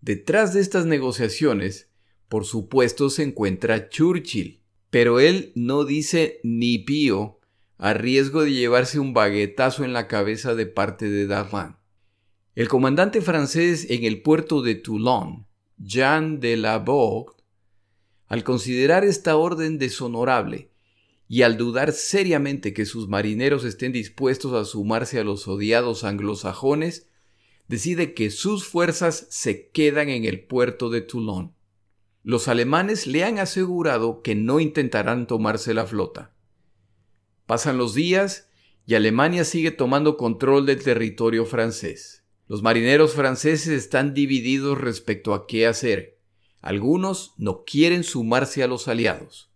Detrás 0.00 0.54
de 0.54 0.60
estas 0.60 0.86
negociaciones, 0.86 1.90
por 2.28 2.44
supuesto, 2.44 3.10
se 3.10 3.22
encuentra 3.22 3.88
Churchill, 3.88 4.59
pero 4.90 5.20
él 5.20 5.52
no 5.54 5.84
dice 5.84 6.40
ni 6.42 6.78
pío 6.78 7.38
a 7.78 7.94
riesgo 7.94 8.42
de 8.42 8.52
llevarse 8.52 8.98
un 8.98 9.14
baguetazo 9.14 9.84
en 9.84 9.92
la 9.92 10.06
cabeza 10.06 10.54
de 10.54 10.66
parte 10.66 11.08
de 11.08 11.26
Darlan. 11.26 11.78
El 12.54 12.68
comandante 12.68 13.22
francés 13.22 13.86
en 13.88 14.04
el 14.04 14.20
puerto 14.20 14.60
de 14.60 14.74
Toulon, 14.74 15.46
Jean 15.78 16.40
de 16.40 16.56
la 16.56 16.84
al 18.26 18.44
considerar 18.44 19.04
esta 19.04 19.36
orden 19.36 19.78
deshonorable 19.78 20.70
y 21.26 21.42
al 21.42 21.56
dudar 21.56 21.92
seriamente 21.92 22.74
que 22.74 22.84
sus 22.84 23.08
marineros 23.08 23.64
estén 23.64 23.92
dispuestos 23.92 24.52
a 24.52 24.64
sumarse 24.64 25.18
a 25.18 25.24
los 25.24 25.48
odiados 25.48 26.04
anglosajones, 26.04 27.06
decide 27.68 28.14
que 28.14 28.30
sus 28.30 28.66
fuerzas 28.66 29.28
se 29.30 29.70
quedan 29.70 30.08
en 30.08 30.24
el 30.24 30.44
puerto 30.44 30.90
de 30.90 31.00
Toulon. 31.00 31.54
Los 32.22 32.48
alemanes 32.48 33.06
le 33.06 33.24
han 33.24 33.38
asegurado 33.38 34.22
que 34.22 34.34
no 34.34 34.60
intentarán 34.60 35.26
tomarse 35.26 35.72
la 35.72 35.86
flota. 35.86 36.34
Pasan 37.46 37.78
los 37.78 37.94
días 37.94 38.48
y 38.86 38.94
Alemania 38.94 39.44
sigue 39.44 39.70
tomando 39.70 40.16
control 40.16 40.66
del 40.66 40.82
territorio 40.82 41.46
francés. 41.46 42.24
Los 42.46 42.62
marineros 42.62 43.14
franceses 43.14 43.68
están 43.68 44.12
divididos 44.12 44.78
respecto 44.78 45.34
a 45.34 45.46
qué 45.46 45.66
hacer. 45.66 46.18
Algunos 46.60 47.32
no 47.38 47.64
quieren 47.64 48.04
sumarse 48.04 48.62
a 48.62 48.66
los 48.66 48.88
aliados. 48.88 49.50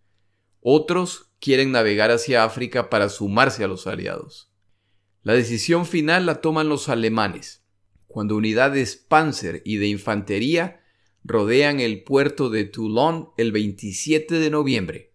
Otros 0.60 1.32
quieren 1.40 1.72
navegar 1.72 2.10
hacia 2.10 2.44
África 2.44 2.88
para 2.88 3.10
sumarse 3.10 3.64
a 3.64 3.68
los 3.68 3.86
aliados. 3.86 4.50
La 5.22 5.34
decisión 5.34 5.84
final 5.84 6.24
la 6.24 6.40
toman 6.40 6.68
los 6.68 6.88
alemanes, 6.88 7.64
cuando 8.06 8.36
unidades 8.36 8.96
Panzer 8.96 9.60
y 9.64 9.76
de 9.76 9.88
infantería 9.88 10.83
rodean 11.24 11.80
el 11.80 12.04
puerto 12.04 12.50
de 12.50 12.64
Toulon 12.64 13.30
el 13.38 13.50
27 13.50 14.38
de 14.38 14.50
noviembre. 14.50 15.12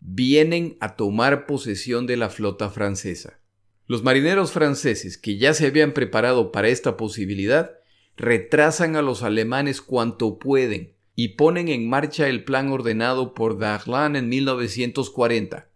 Vienen 0.00 0.78
a 0.80 0.96
tomar 0.96 1.46
posesión 1.46 2.06
de 2.06 2.16
la 2.16 2.30
flota 2.30 2.70
francesa. 2.70 3.40
Los 3.86 4.02
marineros 4.02 4.52
franceses, 4.52 5.18
que 5.18 5.36
ya 5.36 5.52
se 5.52 5.66
habían 5.66 5.92
preparado 5.92 6.50
para 6.52 6.68
esta 6.68 6.96
posibilidad, 6.96 7.72
retrasan 8.16 8.96
a 8.96 9.02
los 9.02 9.22
alemanes 9.22 9.80
cuanto 9.80 10.38
pueden 10.38 10.94
y 11.14 11.28
ponen 11.28 11.68
en 11.68 11.88
marcha 11.88 12.28
el 12.28 12.44
plan 12.44 12.68
ordenado 12.68 13.34
por 13.34 13.58
Darlan 13.58 14.16
en 14.16 14.28
1940, 14.28 15.70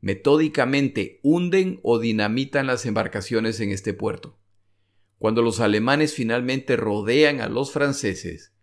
metódicamente 0.00 1.20
hunden 1.22 1.80
o 1.82 1.98
dinamitan 1.98 2.66
las 2.66 2.84
embarcaciones 2.84 3.60
en 3.60 3.70
este 3.70 3.94
puerto. 3.94 4.38
Cuando 5.18 5.40
los 5.40 5.60
alemanes 5.60 6.12
finalmente 6.12 6.76
rodean 6.76 7.40
a 7.40 7.48
los 7.48 7.72
franceses, 7.72 8.55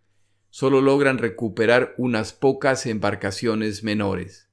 solo 0.54 0.80
logran 0.80 1.18
recuperar 1.18 1.96
unas 1.98 2.32
pocas 2.32 2.86
embarcaciones 2.86 3.82
menores. 3.82 4.50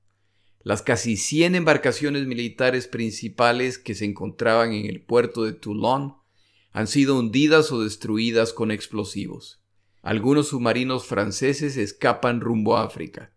Las 0.64 0.82
casi 0.82 1.16
100 1.16 1.54
embarcaciones 1.54 2.26
militares 2.26 2.88
principales 2.88 3.78
que 3.78 3.94
se 3.94 4.06
encontraban 4.06 4.74
en 4.74 4.88
el 4.88 5.04
puerto 5.04 5.44
de 5.44 5.54
Toulon 5.54 6.16
han 6.72 6.88
sido 6.88 7.20
hundidas 7.20 7.72
o 7.72 7.84
destruidas 7.84 8.52
con 8.52 8.72
explosivos. 8.72 9.62
Algunos 10.02 10.48
submarinos 10.48 11.06
franceses 11.06 11.78
escapan 11.78 12.42
rumbo 12.42 12.78
a 12.78 12.84
África. 12.84 13.36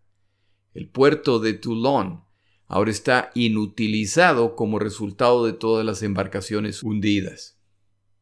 El 0.73 0.89
puerto 0.89 1.37
de 1.37 1.53
Toulon 1.53 2.23
ahora 2.65 2.89
está 2.89 3.29
inutilizado 3.35 4.55
como 4.55 4.79
resultado 4.79 5.45
de 5.45 5.53
todas 5.53 5.85
las 5.85 6.01
embarcaciones 6.01 6.81
hundidas. 6.81 7.59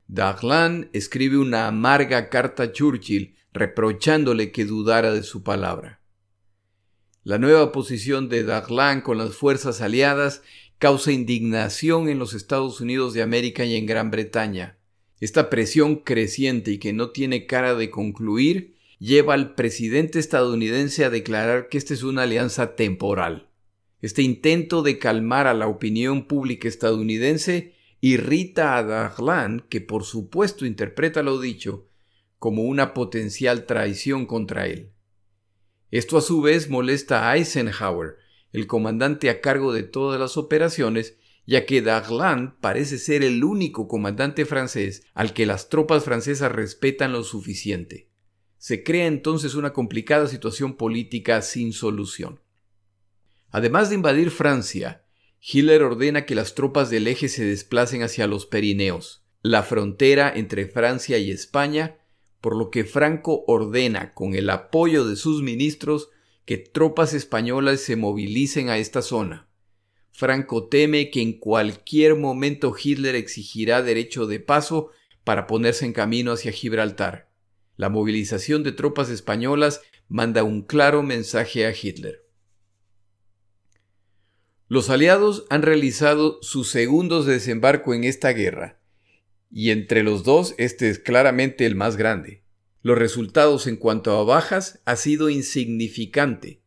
Darlan 0.07 0.89
escribe 0.91 1.37
una 1.37 1.69
amarga 1.69 2.27
carta 2.27 2.63
a 2.63 2.71
Churchill 2.73 3.37
reprochándole 3.53 4.51
que 4.51 4.65
dudara 4.65 5.13
de 5.13 5.23
su 5.23 5.43
palabra. 5.43 6.01
La 7.23 7.37
nueva 7.37 7.71
posición 7.71 8.27
de 8.27 8.43
Darlan 8.43 9.01
con 9.01 9.17
las 9.17 9.35
fuerzas 9.35 9.79
aliadas 9.79 10.41
causa 10.79 11.11
indignación 11.11 12.09
en 12.09 12.19
los 12.19 12.33
Estados 12.33 12.81
Unidos 12.81 13.13
de 13.13 13.21
América 13.21 13.63
y 13.63 13.75
en 13.75 13.85
Gran 13.85 14.11
Bretaña. 14.11 14.77
Esta 15.21 15.49
presión 15.49 15.97
creciente 15.97 16.71
y 16.71 16.79
que 16.79 16.91
no 16.91 17.11
tiene 17.11 17.45
cara 17.45 17.75
de 17.75 17.89
concluir 17.89 18.75
lleva 18.99 19.35
al 19.35 19.55
presidente 19.55 20.19
estadounidense 20.19 21.05
a 21.05 21.09
declarar 21.09 21.69
que 21.69 21.77
esta 21.77 21.93
es 21.93 22.03
una 22.03 22.23
alianza 22.23 22.75
temporal. 22.75 23.47
Este 24.01 24.21
intento 24.21 24.81
de 24.81 24.99
calmar 24.99 25.47
a 25.47 25.53
la 25.53 25.67
opinión 25.67 26.27
pública 26.27 26.67
estadounidense 26.67 27.73
irrita 28.01 28.77
a 28.77 28.83
Darlan, 28.83 29.65
que 29.69 29.79
por 29.79 30.03
supuesto 30.03 30.65
interpreta 30.65 31.23
lo 31.23 31.39
dicho 31.39 31.87
como 32.43 32.63
una 32.63 32.93
potencial 32.93 33.65
traición 33.65 34.25
contra 34.25 34.67
él. 34.67 34.91
Esto 35.91 36.17
a 36.17 36.21
su 36.21 36.41
vez 36.41 36.69
molesta 36.69 37.29
a 37.29 37.37
Eisenhower, 37.37 38.17
el 38.51 38.67
comandante 38.67 39.29
a 39.29 39.39
cargo 39.39 39.71
de 39.71 39.83
todas 39.83 40.19
las 40.19 40.35
operaciones, 40.35 41.15
ya 41.45 41.65
que 41.65 41.81
Darlan 41.81 42.59
parece 42.59 42.97
ser 42.97 43.23
el 43.23 43.45
único 43.45 43.87
comandante 43.87 44.43
francés 44.43 45.03
al 45.13 45.31
que 45.31 45.45
las 45.45 45.69
tropas 45.69 46.03
francesas 46.03 46.51
respetan 46.51 47.13
lo 47.13 47.23
suficiente. 47.23 48.09
Se 48.57 48.83
crea 48.83 49.07
entonces 49.07 49.55
una 49.55 49.71
complicada 49.71 50.27
situación 50.27 50.75
política 50.75 51.41
sin 51.41 51.71
solución. 51.71 52.41
Además 53.51 53.87
de 53.87 53.95
invadir 53.95 54.31
Francia, 54.31 55.05
Hitler 55.39 55.81
ordena 55.81 56.25
que 56.25 56.35
las 56.35 56.55
tropas 56.55 56.89
del 56.89 57.07
eje 57.07 57.29
se 57.29 57.45
desplacen 57.45 58.03
hacia 58.03 58.27
los 58.27 58.45
Perineos, 58.45 59.23
la 59.43 59.63
frontera 59.63 60.29
entre 60.35 60.67
Francia 60.67 61.17
y 61.19 61.31
España, 61.31 61.99
por 62.43 62.57
lo 62.57 62.71
que 62.71 62.83
Franco 62.83 63.45
ordena, 63.47 64.13
con 64.13 64.35
el 64.35 64.49
apoyo 64.49 65.05
de 65.05 65.15
sus 65.15 65.41
ministros, 65.41 66.09
que 66.43 66.57
tropas 66.57 67.13
españolas 67.13 67.79
se 67.79 67.95
movilicen 67.95 68.67
a 68.67 68.77
esta 68.79 69.01
zona. 69.01 69.47
Franco 70.11 70.67
teme 70.67 71.09
que 71.09 71.21
en 71.21 71.39
cualquier 71.39 72.17
momento 72.17 72.75
Hitler 72.77 73.15
exigirá 73.15 73.81
derecho 73.81 74.27
de 74.27 74.41
paso 74.41 74.89
para 75.23 75.47
ponerse 75.47 75.85
en 75.85 75.93
camino 75.93 76.33
hacia 76.33 76.51
Gibraltar. 76.51 77.31
La 77.77 77.87
movilización 77.87 78.61
de 78.63 78.73
tropas 78.73 79.09
españolas 79.09 79.79
manda 80.09 80.43
un 80.43 80.63
claro 80.63 81.01
mensaje 81.01 81.65
a 81.65 81.71
Hitler. 81.71 82.27
Los 84.67 84.89
aliados 84.89 85.45
han 85.49 85.61
realizado 85.61 86.39
sus 86.41 86.69
segundos 86.69 87.25
desembarco 87.25 87.93
en 87.93 88.03
esta 88.03 88.33
guerra, 88.33 88.82
y 89.53 89.69
entre 89.69 90.03
los 90.03 90.23
dos 90.23 90.55
este 90.57 90.89
es 90.89 90.97
claramente 90.97 91.65
el 91.65 91.75
más 91.75 91.95
grande. 91.95 92.43
Los 92.81 92.97
resultados 92.97 93.67
en 93.67 93.77
cuanto 93.77 94.11
a 94.17 94.23
bajas 94.23 94.81
ha 94.83 94.95
sido 94.95 95.29
insignificante. 95.29 96.61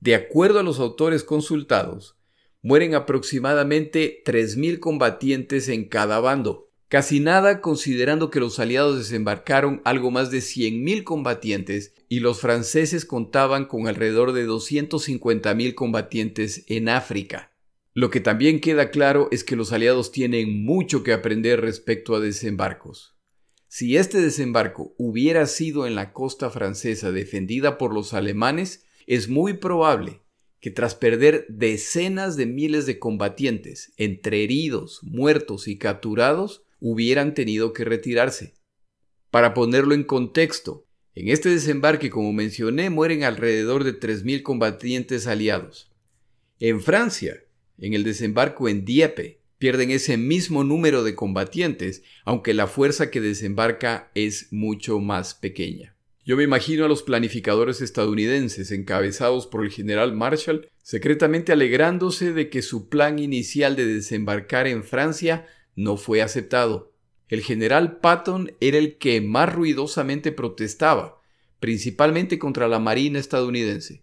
De 0.00 0.14
acuerdo 0.14 0.58
a 0.58 0.62
los 0.64 0.80
autores 0.80 1.22
consultados, 1.22 2.16
mueren 2.62 2.94
aproximadamente 2.94 4.22
3.000 4.24 4.80
combatientes 4.80 5.68
en 5.68 5.88
cada 5.88 6.18
bando, 6.20 6.70
casi 6.88 7.20
nada 7.20 7.60
considerando 7.60 8.30
que 8.30 8.40
los 8.40 8.58
aliados 8.58 8.98
desembarcaron 8.98 9.82
algo 9.84 10.10
más 10.10 10.30
de 10.30 10.38
100.000 10.38 11.04
combatientes 11.04 11.94
y 12.08 12.20
los 12.20 12.40
franceses 12.40 13.04
contaban 13.04 13.66
con 13.66 13.88
alrededor 13.88 14.32
de 14.32 14.48
250.000 14.48 15.74
combatientes 15.74 16.64
en 16.66 16.88
África. 16.88 17.51
Lo 17.94 18.10
que 18.10 18.20
también 18.20 18.60
queda 18.60 18.90
claro 18.90 19.28
es 19.32 19.44
que 19.44 19.56
los 19.56 19.72
aliados 19.72 20.12
tienen 20.12 20.64
mucho 20.64 21.02
que 21.02 21.12
aprender 21.12 21.60
respecto 21.60 22.14
a 22.14 22.20
desembarcos. 22.20 23.16
Si 23.68 23.96
este 23.96 24.20
desembarco 24.20 24.94
hubiera 24.98 25.46
sido 25.46 25.86
en 25.86 25.94
la 25.94 26.12
costa 26.12 26.50
francesa 26.50 27.12
defendida 27.12 27.78
por 27.78 27.92
los 27.92 28.14
alemanes, 28.14 28.84
es 29.06 29.28
muy 29.28 29.54
probable 29.54 30.22
que 30.60 30.70
tras 30.70 30.94
perder 30.94 31.44
decenas 31.48 32.36
de 32.36 32.46
miles 32.46 32.86
de 32.86 32.98
combatientes, 32.98 33.92
entre 33.96 34.44
heridos, 34.44 35.00
muertos 35.02 35.68
y 35.68 35.76
capturados, 35.76 36.62
hubieran 36.80 37.34
tenido 37.34 37.72
que 37.72 37.84
retirarse. 37.84 38.54
Para 39.30 39.54
ponerlo 39.54 39.94
en 39.94 40.04
contexto, 40.04 40.86
en 41.14 41.28
este 41.28 41.48
desembarque, 41.48 42.10
como 42.10 42.32
mencioné, 42.32 42.90
mueren 42.90 43.24
alrededor 43.24 43.84
de 43.84 43.98
3.000 43.98 44.42
combatientes 44.42 45.26
aliados. 45.26 45.90
En 46.60 46.80
Francia, 46.80 47.42
en 47.82 47.94
el 47.94 48.04
desembarco 48.04 48.68
en 48.68 48.84
Dieppe, 48.84 49.40
pierden 49.58 49.90
ese 49.90 50.16
mismo 50.16 50.64
número 50.64 51.04
de 51.04 51.14
combatientes, 51.14 52.02
aunque 52.24 52.54
la 52.54 52.68
fuerza 52.68 53.10
que 53.10 53.20
desembarca 53.20 54.10
es 54.14 54.52
mucho 54.52 55.00
más 55.00 55.34
pequeña. 55.34 55.94
Yo 56.24 56.36
me 56.36 56.44
imagino 56.44 56.84
a 56.84 56.88
los 56.88 57.02
planificadores 57.02 57.80
estadounidenses, 57.80 58.70
encabezados 58.70 59.48
por 59.48 59.64
el 59.64 59.72
general 59.72 60.14
Marshall, 60.14 60.68
secretamente 60.82 61.50
alegrándose 61.50 62.32
de 62.32 62.48
que 62.48 62.62
su 62.62 62.88
plan 62.88 63.18
inicial 63.18 63.74
de 63.74 63.86
desembarcar 63.86 64.68
en 64.68 64.84
Francia 64.84 65.46
no 65.74 65.96
fue 65.96 66.22
aceptado. 66.22 66.92
El 67.28 67.42
general 67.42 67.98
Patton 67.98 68.52
era 68.60 68.78
el 68.78 68.98
que 68.98 69.20
más 69.20 69.52
ruidosamente 69.52 70.30
protestaba, 70.30 71.20
principalmente 71.58 72.38
contra 72.38 72.68
la 72.68 72.78
Marina 72.78 73.18
estadounidense. 73.18 74.02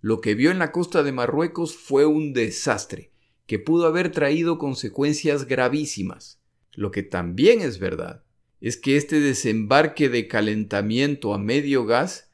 Lo 0.00 0.20
que 0.20 0.34
vio 0.34 0.50
en 0.50 0.58
la 0.58 0.72
costa 0.72 1.02
de 1.02 1.12
Marruecos 1.12 1.76
fue 1.76 2.06
un 2.06 2.32
desastre, 2.32 3.10
que 3.46 3.58
pudo 3.58 3.86
haber 3.86 4.10
traído 4.12 4.58
consecuencias 4.58 5.46
gravísimas. 5.46 6.40
Lo 6.72 6.90
que 6.90 7.02
también 7.02 7.60
es 7.60 7.78
verdad 7.78 8.22
es 8.60 8.76
que 8.76 8.96
este 8.96 9.20
desembarque 9.20 10.08
de 10.08 10.28
calentamiento 10.28 11.34
a 11.34 11.38
medio 11.38 11.84
gas 11.84 12.30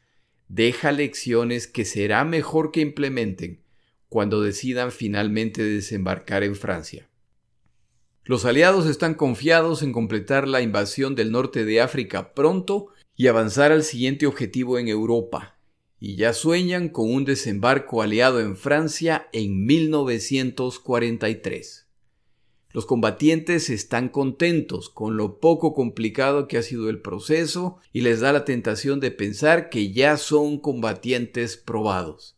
deja 0.48 0.92
lecciones 0.92 1.66
que 1.66 1.85
será 1.85 2.24
mejor 2.24 2.70
que 2.70 2.81
implementen 2.81 3.62
cuando 4.09 4.42
decidan 4.42 4.92
finalmente 4.92 5.62
desembarcar 5.62 6.44
en 6.44 6.55
Francia. 6.55 7.09
Los 8.24 8.44
aliados 8.44 8.87
están 8.87 9.14
confiados 9.14 9.83
en 9.83 9.92
completar 9.92 10.48
la 10.48 10.61
invasión 10.61 11.14
del 11.14 11.33
norte 11.33 11.64
de 11.64 11.81
África 11.81 12.35
pronto 12.35 12.88
y 13.16 13.29
avanzar 13.29 13.72
al 13.72 13.83
siguiente 13.83 14.26
objetivo 14.26 14.79
en 14.79 14.88
Europa, 14.88 15.56
y 16.07 16.14
ya 16.14 16.33
sueñan 16.33 16.88
con 16.88 17.12
un 17.12 17.25
desembarco 17.25 18.01
aliado 18.01 18.38
en 18.38 18.57
Francia 18.57 19.29
en 19.33 19.66
1943. 19.66 21.88
Los 22.71 22.87
combatientes 22.87 23.71
están 23.71 24.09
contentos 24.09 24.88
con 24.88 25.16
lo 25.16 25.40
poco 25.40 25.75
complicado 25.75 26.47
que 26.47 26.59
ha 26.59 26.62
sido 26.62 26.90
el 26.90 27.01
proceso 27.01 27.79
y 27.92 28.03
les 28.03 28.21
da 28.21 28.33
la 28.33 28.45
tentación 28.45 29.01
de 29.01 29.11
pensar 29.11 29.69
que 29.69 29.90
ya 29.90 30.16
son 30.16 30.61
combatientes 30.61 31.57
probados. 31.57 32.37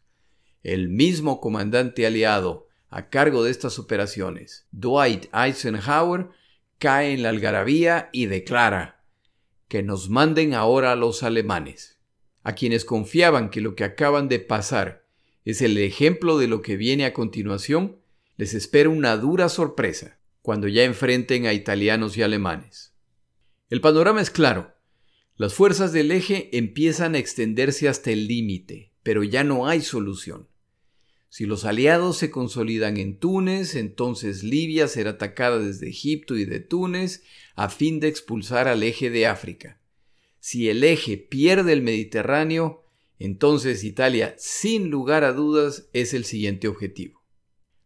El 0.63 0.89
mismo 0.89 1.39
comandante 1.39 2.07
aliado, 2.07 2.69
a 2.89 3.11
cargo 3.11 3.45
de 3.45 3.51
estas 3.51 3.79
operaciones, 3.79 4.67
Dwight 4.73 5.27
Eisenhower, 5.35 6.31
cae 6.79 7.13
en 7.13 7.23
la 7.23 7.29
algarabía 7.29 8.09
y 8.13 8.25
declara 8.25 9.05
que 9.69 9.83
nos 9.83 10.09
manden 10.09 10.55
ahora 10.55 10.93
a 10.93 10.97
los 10.97 11.23
alemanes, 11.23 11.98
a 12.49 12.55
quienes 12.55 12.87
confiaban 12.87 13.51
que 13.51 13.61
lo 13.61 13.77
que 13.77 13.85
acaban 13.85 14.31
de 14.31 14.39
pasar 14.39 15.05
es 15.45 15.61
el 15.61 15.77
ejemplo 15.77 16.39
de 16.39 16.49
lo 16.49 16.63
que 16.63 16.79
viene 16.79 17.05
a 17.05 17.13
continuación, 17.13 17.99
les 18.39 18.55
espera 18.55 18.89
una 18.89 19.19
dura 19.19 19.51
sorpresa 19.51 20.19
cuando 20.41 20.67
ya 20.67 20.85
enfrenten 20.85 21.45
a 21.45 21.53
italianos 21.53 22.17
y 22.17 22.23
alemanes. 22.23 22.95
El 23.69 23.83
panorama 23.83 24.23
es 24.23 24.31
claro. 24.31 24.73
Las 25.37 25.53
fuerzas 25.53 25.93
del 25.93 26.11
eje 26.11 26.49
empiezan 26.57 27.15
a 27.15 27.19
extenderse 27.19 27.87
hasta 27.87 28.13
el 28.13 28.27
límite, 28.27 28.93
pero 29.03 29.25
ya 29.25 29.45
no 29.45 29.69
hay 29.69 29.83
solución. 29.83 30.49
Si 31.29 31.45
los 31.45 31.67
aliados 31.67 32.17
se 32.17 32.31
consolidan 32.31 32.97
en 32.97 33.19
Túnez, 33.19 33.75
entonces 33.75 34.43
Libia 34.43 34.89
será 34.89 35.11
atacada 35.11 35.59
desde 35.59 35.91
Egipto 35.91 36.35
y 36.35 36.47
de 36.47 36.61
Túnez 36.61 37.25
a 37.57 37.69
fin 37.69 38.01
de 38.01 38.09
expulsar 38.09 38.69
al 38.69 38.85
eje 38.85 39.11
de 39.11 39.27
África. 39.27 39.78
Si 40.51 40.71
el 40.71 40.83
eje 40.83 41.19
pierde 41.19 41.75
el 41.75 41.83
Mediterráneo, 41.83 42.83
entonces 43.19 43.85
Italia, 43.85 44.35
sin 44.39 44.89
lugar 44.89 45.23
a 45.23 45.35
dudas, 45.35 45.91
es 45.93 46.15
el 46.15 46.25
siguiente 46.25 46.69
objetivo. 46.69 47.23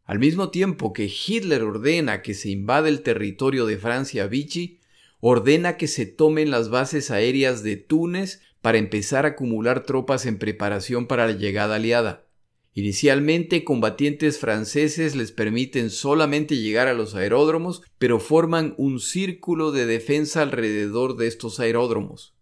Al 0.05 0.21
mismo 0.21 0.51
tiempo 0.51 0.93
que 0.93 1.11
Hitler 1.13 1.65
ordena 1.65 2.23
que 2.23 2.35
se 2.35 2.51
invade 2.51 2.89
el 2.89 3.03
territorio 3.03 3.67
de 3.67 3.79
Francia 3.79 4.29
Vichy, 4.29 4.79
ordena 5.19 5.77
que 5.77 5.89
se 5.89 6.07
tomen 6.07 6.53
las 6.53 6.71
bases 6.71 7.11
aéreas 7.11 7.65
de 7.65 7.79
Túnez 7.79 8.43
para 8.61 8.79
empezar 8.79 9.25
a 9.25 9.31
acumular 9.31 9.83
tropas 9.83 10.25
en 10.25 10.39
preparación 10.39 11.09
para 11.09 11.27
la 11.27 11.33
llegada 11.33 11.75
aliada. 11.75 12.29
Inicialmente, 12.75 13.65
combatientes 13.65 14.39
franceses 14.39 15.17
les 15.17 15.33
permiten 15.33 15.91
solamente 15.91 16.57
llegar 16.57 16.87
a 16.87 16.95
los 16.95 17.17
aeródromos, 17.17 17.83
pero 17.99 18.21
forman 18.21 18.75
un 18.79 19.01
círculo 19.01 19.73
de 19.73 19.85
defensa 19.87 20.43
alrededor 20.43 21.17
de 21.17 21.27
estos 21.27 21.59
aeródromos. 21.59 22.37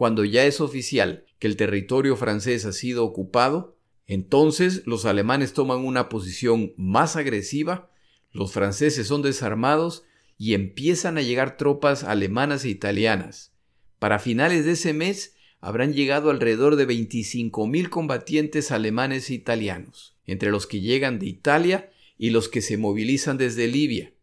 Cuando 0.00 0.24
ya 0.24 0.46
es 0.46 0.62
oficial 0.62 1.26
que 1.38 1.46
el 1.46 1.56
territorio 1.56 2.16
francés 2.16 2.64
ha 2.64 2.72
sido 2.72 3.04
ocupado, 3.04 3.76
entonces 4.06 4.82
los 4.86 5.04
alemanes 5.04 5.52
toman 5.52 5.80
una 5.80 6.08
posición 6.08 6.72
más 6.78 7.16
agresiva, 7.16 7.90
los 8.32 8.50
franceses 8.54 9.06
son 9.06 9.20
desarmados 9.20 10.04
y 10.38 10.54
empiezan 10.54 11.18
a 11.18 11.20
llegar 11.20 11.58
tropas 11.58 12.02
alemanas 12.02 12.64
e 12.64 12.70
italianas. 12.70 13.52
Para 13.98 14.18
finales 14.18 14.64
de 14.64 14.72
ese 14.72 14.94
mes, 14.94 15.36
habrán 15.60 15.92
llegado 15.92 16.30
alrededor 16.30 16.76
de 16.76 16.88
25.000 16.88 17.90
combatientes 17.90 18.72
alemanes 18.72 19.28
e 19.28 19.34
italianos, 19.34 20.16
entre 20.24 20.50
los 20.50 20.66
que 20.66 20.80
llegan 20.80 21.18
de 21.18 21.26
Italia 21.26 21.90
y 22.16 22.30
los 22.30 22.48
que 22.48 22.62
se 22.62 22.78
movilizan 22.78 23.36
desde 23.36 23.68
Libia. 23.68 24.14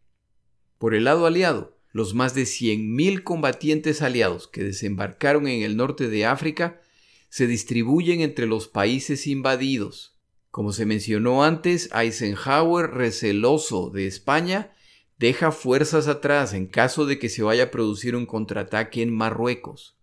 Por 0.78 0.96
el 0.96 1.04
lado 1.04 1.24
aliado, 1.24 1.77
los 1.98 2.14
más 2.14 2.32
de 2.32 2.42
100.000 2.42 3.24
combatientes 3.24 4.02
aliados 4.02 4.46
que 4.46 4.62
desembarcaron 4.62 5.48
en 5.48 5.62
el 5.62 5.76
norte 5.76 6.08
de 6.08 6.26
África 6.26 6.80
se 7.28 7.48
distribuyen 7.48 8.20
entre 8.20 8.46
los 8.46 8.68
países 8.68 9.26
invadidos. 9.26 10.16
Como 10.52 10.72
se 10.72 10.86
mencionó 10.86 11.42
antes, 11.42 11.90
Eisenhower, 11.92 12.92
receloso 12.92 13.90
de 13.90 14.06
España, 14.06 14.72
deja 15.18 15.50
fuerzas 15.50 16.06
atrás 16.06 16.54
en 16.54 16.68
caso 16.68 17.04
de 17.04 17.18
que 17.18 17.28
se 17.28 17.42
vaya 17.42 17.64
a 17.64 17.70
producir 17.72 18.14
un 18.14 18.26
contraataque 18.26 19.02
en 19.02 19.12
Marruecos. 19.12 19.96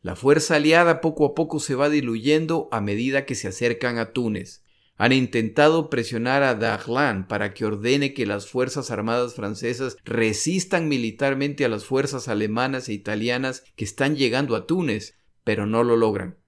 La 0.00 0.16
fuerza 0.16 0.56
aliada 0.56 1.02
poco 1.02 1.26
a 1.26 1.34
poco 1.34 1.60
se 1.60 1.74
va 1.74 1.90
diluyendo 1.90 2.70
a 2.72 2.80
medida 2.80 3.26
que 3.26 3.34
se 3.34 3.48
acercan 3.48 3.98
a 3.98 4.14
Túnez. 4.14 4.64
Han 4.98 5.12
intentado 5.12 5.90
presionar 5.90 6.42
a 6.42 6.54
Daglan 6.54 7.28
para 7.28 7.52
que 7.52 7.66
ordene 7.66 8.14
que 8.14 8.24
las 8.24 8.48
Fuerzas 8.48 8.90
Armadas 8.90 9.34
francesas 9.34 9.98
resistan 10.04 10.88
militarmente 10.88 11.66
a 11.66 11.68
las 11.68 11.84
fuerzas 11.84 12.28
alemanas 12.28 12.88
e 12.88 12.94
italianas 12.94 13.64
que 13.76 13.84
están 13.84 14.16
llegando 14.16 14.56
a 14.56 14.66
Túnez, 14.66 15.18
pero 15.44 15.66
no 15.66 15.84
lo 15.84 15.96
logran. 15.96 16.38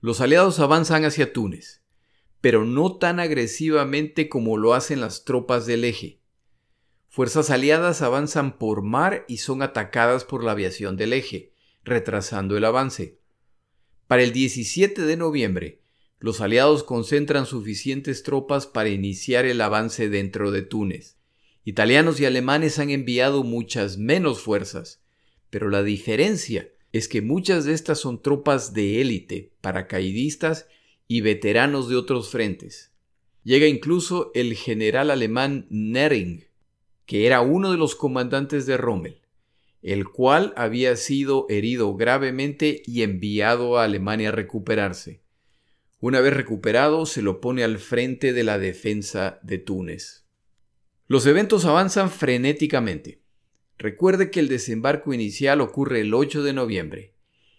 Los 0.00 0.20
aliados 0.20 0.60
avanzan 0.60 1.04
hacia 1.04 1.32
Túnez, 1.32 1.82
pero 2.40 2.64
no 2.64 2.98
tan 2.98 3.18
agresivamente 3.18 4.28
como 4.28 4.58
lo 4.58 4.74
hacen 4.74 5.00
las 5.00 5.24
tropas 5.24 5.64
del 5.64 5.84
eje. 5.84 6.20
Fuerzas 7.08 7.50
aliadas 7.50 8.02
avanzan 8.02 8.58
por 8.58 8.82
mar 8.82 9.24
y 9.26 9.38
son 9.38 9.62
atacadas 9.62 10.24
por 10.24 10.44
la 10.44 10.52
aviación 10.52 10.96
del 10.96 11.14
eje, 11.14 11.54
retrasando 11.82 12.56
el 12.56 12.64
avance. 12.66 13.18
Para 14.06 14.22
el 14.22 14.32
17 14.32 15.02
de 15.02 15.16
noviembre, 15.16 15.82
los 16.20 16.40
aliados 16.40 16.82
concentran 16.82 17.46
suficientes 17.46 18.22
tropas 18.22 18.66
para 18.66 18.88
iniciar 18.88 19.44
el 19.46 19.60
avance 19.60 20.08
dentro 20.08 20.50
de 20.50 20.62
Túnez. 20.62 21.16
Italianos 21.64 22.20
y 22.20 22.24
alemanes 22.24 22.78
han 22.78 22.90
enviado 22.90 23.44
muchas 23.44 23.98
menos 23.98 24.40
fuerzas, 24.40 25.02
pero 25.50 25.68
la 25.70 25.82
diferencia 25.82 26.70
es 26.92 27.08
que 27.08 27.22
muchas 27.22 27.64
de 27.64 27.74
estas 27.74 27.98
son 27.98 28.22
tropas 28.22 28.72
de 28.72 29.00
élite, 29.00 29.52
paracaidistas 29.60 30.66
y 31.06 31.20
veteranos 31.20 31.88
de 31.88 31.96
otros 31.96 32.30
frentes. 32.30 32.92
Llega 33.44 33.66
incluso 33.66 34.30
el 34.34 34.54
general 34.54 35.10
alemán 35.10 35.66
Nering, 35.70 36.46
que 37.06 37.26
era 37.26 37.40
uno 37.40 37.70
de 37.70 37.78
los 37.78 37.94
comandantes 37.94 38.66
de 38.66 38.76
Rommel 38.76 39.20
el 39.82 40.08
cual 40.08 40.52
había 40.56 40.96
sido 40.96 41.46
herido 41.48 41.94
gravemente 41.94 42.82
y 42.84 43.02
enviado 43.02 43.78
a 43.78 43.84
Alemania 43.84 44.30
a 44.30 44.32
recuperarse. 44.32 45.20
Una 46.00 46.20
vez 46.20 46.32
recuperado, 46.32 47.06
se 47.06 47.22
lo 47.22 47.40
pone 47.40 47.64
al 47.64 47.78
frente 47.78 48.32
de 48.32 48.44
la 48.44 48.58
defensa 48.58 49.40
de 49.42 49.58
Túnez. 49.58 50.26
Los 51.08 51.26
eventos 51.26 51.64
avanzan 51.64 52.10
frenéticamente. 52.10 53.20
Recuerde 53.78 54.30
que 54.30 54.40
el 54.40 54.48
desembarco 54.48 55.12
inicial 55.12 55.60
ocurre 55.60 56.00
el 56.00 56.14
8 56.14 56.42
de 56.42 56.52
noviembre, 56.52 57.14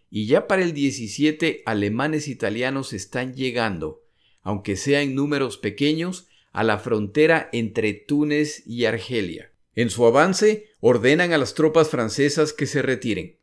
y 0.10 0.26
ya 0.26 0.48
para 0.48 0.64
el 0.64 0.74
17 0.74 1.64
alemanes 1.66 2.28
italianos 2.28 2.94
están 2.94 3.34
llegando, 3.34 4.04
aunque 4.42 4.76
sea 4.76 5.02
en 5.02 5.16
números 5.16 5.58
pequeños, 5.58 6.28
a 6.52 6.64
la 6.64 6.80
frontera 6.80 7.50
entre 7.52 7.94
Túnez 7.94 8.64
y 8.66 8.86
Argelia. 8.86 9.52
En 9.76 9.90
su 9.90 10.06
avance, 10.06 10.68
ordenan 10.80 11.34
a 11.34 11.38
las 11.38 11.56
tropas 11.56 11.90
francesas 11.90 12.54
que 12.54 12.66
se 12.66 12.82
retiren. 12.82 13.39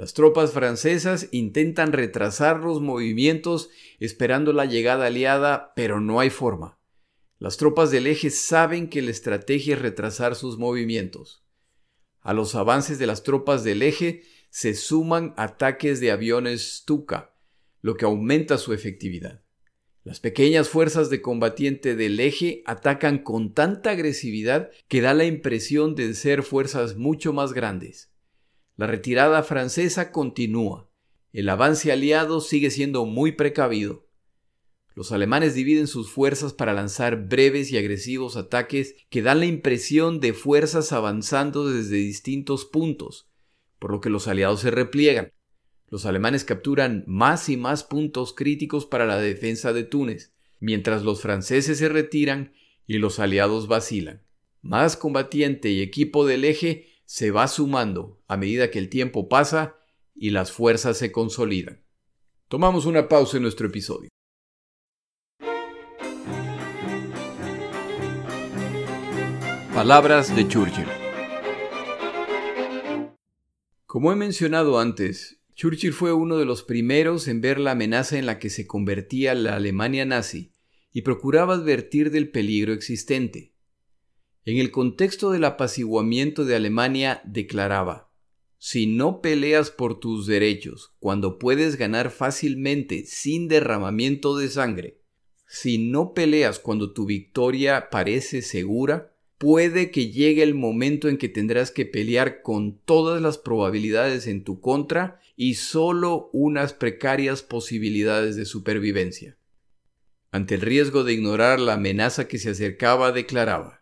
Las 0.00 0.14
tropas 0.14 0.52
francesas 0.52 1.28
intentan 1.30 1.92
retrasar 1.92 2.60
los 2.60 2.80
movimientos 2.80 3.68
esperando 3.98 4.54
la 4.54 4.64
llegada 4.64 5.04
aliada, 5.04 5.74
pero 5.76 6.00
no 6.00 6.20
hay 6.20 6.30
forma. 6.30 6.78
Las 7.38 7.58
tropas 7.58 7.90
del 7.90 8.06
eje 8.06 8.30
saben 8.30 8.88
que 8.88 9.02
la 9.02 9.10
estrategia 9.10 9.74
es 9.74 9.82
retrasar 9.82 10.36
sus 10.36 10.56
movimientos. 10.56 11.44
A 12.22 12.32
los 12.32 12.54
avances 12.54 12.98
de 12.98 13.06
las 13.06 13.24
tropas 13.24 13.62
del 13.62 13.82
eje 13.82 14.22
se 14.48 14.72
suman 14.72 15.34
ataques 15.36 16.00
de 16.00 16.12
aviones 16.12 16.76
Stuka, 16.76 17.36
lo 17.82 17.98
que 17.98 18.06
aumenta 18.06 18.56
su 18.56 18.72
efectividad. 18.72 19.44
Las 20.02 20.18
pequeñas 20.18 20.70
fuerzas 20.70 21.10
de 21.10 21.20
combatiente 21.20 21.94
del 21.94 22.20
eje 22.20 22.62
atacan 22.64 23.18
con 23.18 23.52
tanta 23.52 23.90
agresividad 23.90 24.70
que 24.88 25.02
da 25.02 25.12
la 25.12 25.26
impresión 25.26 25.94
de 25.94 26.14
ser 26.14 26.42
fuerzas 26.42 26.96
mucho 26.96 27.34
más 27.34 27.52
grandes. 27.52 28.09
La 28.80 28.86
retirada 28.86 29.42
francesa 29.42 30.10
continúa. 30.10 30.88
El 31.34 31.50
avance 31.50 31.92
aliado 31.92 32.40
sigue 32.40 32.70
siendo 32.70 33.04
muy 33.04 33.32
precavido. 33.32 34.06
Los 34.94 35.12
alemanes 35.12 35.54
dividen 35.54 35.86
sus 35.86 36.10
fuerzas 36.10 36.54
para 36.54 36.72
lanzar 36.72 37.28
breves 37.28 37.70
y 37.70 37.76
agresivos 37.76 38.38
ataques 38.38 38.94
que 39.10 39.20
dan 39.20 39.40
la 39.40 39.44
impresión 39.44 40.18
de 40.18 40.32
fuerzas 40.32 40.92
avanzando 40.92 41.68
desde 41.68 41.96
distintos 41.96 42.64
puntos, 42.64 43.28
por 43.78 43.90
lo 43.90 44.00
que 44.00 44.08
los 44.08 44.28
aliados 44.28 44.60
se 44.60 44.70
repliegan. 44.70 45.30
Los 45.88 46.06
alemanes 46.06 46.44
capturan 46.44 47.04
más 47.06 47.50
y 47.50 47.58
más 47.58 47.84
puntos 47.84 48.32
críticos 48.32 48.86
para 48.86 49.04
la 49.04 49.18
defensa 49.18 49.74
de 49.74 49.84
Túnez, 49.84 50.32
mientras 50.58 51.02
los 51.02 51.20
franceses 51.20 51.76
se 51.76 51.90
retiran 51.90 52.54
y 52.86 52.96
los 52.96 53.18
aliados 53.18 53.68
vacilan. 53.68 54.22
Más 54.62 54.96
combatiente 54.96 55.68
y 55.68 55.82
equipo 55.82 56.26
del 56.26 56.46
eje 56.46 56.89
se 57.12 57.32
va 57.32 57.48
sumando 57.48 58.22
a 58.28 58.36
medida 58.36 58.70
que 58.70 58.78
el 58.78 58.88
tiempo 58.88 59.28
pasa 59.28 59.74
y 60.14 60.30
las 60.30 60.52
fuerzas 60.52 60.96
se 60.96 61.10
consolidan. 61.10 61.82
Tomamos 62.46 62.86
una 62.86 63.08
pausa 63.08 63.38
en 63.38 63.42
nuestro 63.42 63.66
episodio. 63.66 64.10
Palabras 69.74 70.36
de 70.36 70.46
Churchill. 70.46 70.86
Como 73.86 74.12
he 74.12 74.14
mencionado 74.14 74.78
antes, 74.78 75.42
Churchill 75.56 75.92
fue 75.92 76.12
uno 76.12 76.36
de 76.36 76.44
los 76.44 76.62
primeros 76.62 77.26
en 77.26 77.40
ver 77.40 77.58
la 77.58 77.72
amenaza 77.72 78.18
en 78.18 78.26
la 78.26 78.38
que 78.38 78.50
se 78.50 78.68
convertía 78.68 79.34
la 79.34 79.56
Alemania 79.56 80.04
nazi 80.04 80.52
y 80.92 81.02
procuraba 81.02 81.54
advertir 81.54 82.12
del 82.12 82.30
peligro 82.30 82.72
existente. 82.72 83.52
En 84.50 84.58
el 84.58 84.72
contexto 84.72 85.30
del 85.30 85.44
apaciguamiento 85.44 86.44
de 86.44 86.56
Alemania 86.56 87.22
declaraba, 87.24 88.10
si 88.58 88.88
no 88.88 89.20
peleas 89.20 89.70
por 89.70 90.00
tus 90.00 90.26
derechos 90.26 90.92
cuando 90.98 91.38
puedes 91.38 91.76
ganar 91.76 92.10
fácilmente 92.10 93.04
sin 93.06 93.46
derramamiento 93.46 94.36
de 94.36 94.48
sangre, 94.48 94.98
si 95.46 95.78
no 95.78 96.14
peleas 96.14 96.58
cuando 96.58 96.92
tu 96.92 97.06
victoria 97.06 97.90
parece 97.90 98.42
segura, 98.42 99.14
puede 99.38 99.92
que 99.92 100.10
llegue 100.10 100.42
el 100.42 100.56
momento 100.56 101.08
en 101.08 101.16
que 101.16 101.28
tendrás 101.28 101.70
que 101.70 101.86
pelear 101.86 102.42
con 102.42 102.76
todas 102.80 103.22
las 103.22 103.38
probabilidades 103.38 104.26
en 104.26 104.42
tu 104.42 104.60
contra 104.60 105.20
y 105.36 105.54
solo 105.54 106.28
unas 106.32 106.72
precarias 106.72 107.44
posibilidades 107.44 108.34
de 108.34 108.46
supervivencia. 108.46 109.38
Ante 110.32 110.56
el 110.56 110.62
riesgo 110.62 111.04
de 111.04 111.12
ignorar 111.12 111.60
la 111.60 111.74
amenaza 111.74 112.26
que 112.26 112.38
se 112.38 112.50
acercaba, 112.50 113.12
declaraba, 113.12 113.79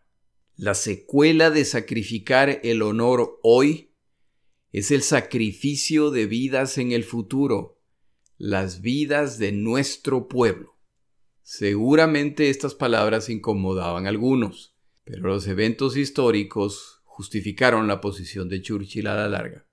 la 0.59 0.75
secuela 0.75 1.53
de 1.53 1.65
sacrificar 1.65 2.61
el 2.65 2.83
honor 2.83 3.39
hoy 3.45 3.95
es 4.73 4.91
el 4.91 5.03
sacrificio 5.03 6.11
de 6.11 6.27
vidas 6.27 6.79
en 6.79 6.91
el 6.91 7.05
futuro, 7.05 7.81
las 8.39 8.81
vidas 8.81 9.39
de 9.39 9.53
nuestro 9.53 10.27
pueblo. 10.27 10.77
Seguramente 11.43 12.51
estas 12.51 12.75
palabras 12.75 13.31
incomodaban 13.31 14.07
a 14.07 14.09
algunos, 14.09 14.77
pero 15.05 15.29
los 15.29 15.47
eventos 15.47 15.97
históricos 15.97 17.03
justificaron 17.05 17.87
la 17.87 18.01
posición 18.01 18.49
de 18.49 18.61
Churchill 18.61 19.07
a 19.07 19.15
la 19.15 19.29
larga. 19.29 19.65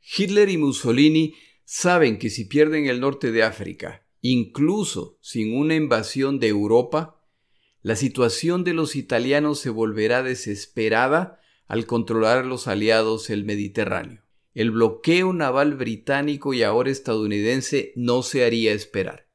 Hitler 0.00 0.48
y 0.48 0.56
Mussolini 0.56 1.34
saben 1.70 2.18
que 2.18 2.30
si 2.30 2.46
pierden 2.46 2.86
el 2.86 2.98
norte 2.98 3.30
de 3.30 3.42
África, 3.42 4.02
incluso 4.22 5.18
sin 5.20 5.54
una 5.54 5.74
invasión 5.74 6.40
de 6.40 6.48
Europa, 6.48 7.22
la 7.82 7.94
situación 7.94 8.64
de 8.64 8.72
los 8.72 8.96
italianos 8.96 9.58
se 9.58 9.68
volverá 9.68 10.22
desesperada 10.22 11.42
al 11.66 11.84
controlar 11.84 12.46
los 12.46 12.68
aliados 12.68 13.28
el 13.28 13.44
Mediterráneo. 13.44 14.22
El 14.54 14.70
bloqueo 14.70 15.34
naval 15.34 15.74
británico 15.74 16.54
y 16.54 16.62
ahora 16.62 16.90
estadounidense 16.90 17.92
no 17.96 18.22
se 18.22 18.46
haría 18.46 18.72
esperar. 18.72 19.28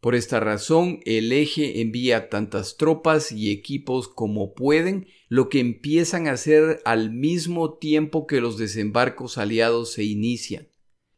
Por 0.00 0.14
esta 0.14 0.40
razón, 0.40 1.00
el 1.04 1.32
eje 1.32 1.82
envía 1.82 2.30
tantas 2.30 2.78
tropas 2.78 3.30
y 3.30 3.50
equipos 3.50 4.08
como 4.08 4.54
pueden, 4.54 5.06
lo 5.28 5.50
que 5.50 5.60
empiezan 5.60 6.28
a 6.28 6.32
hacer 6.32 6.80
al 6.86 7.10
mismo 7.12 7.74
tiempo 7.74 8.26
que 8.26 8.40
los 8.40 8.56
desembarcos 8.56 9.36
aliados 9.36 9.92
se 9.92 10.04
inician. 10.04 10.68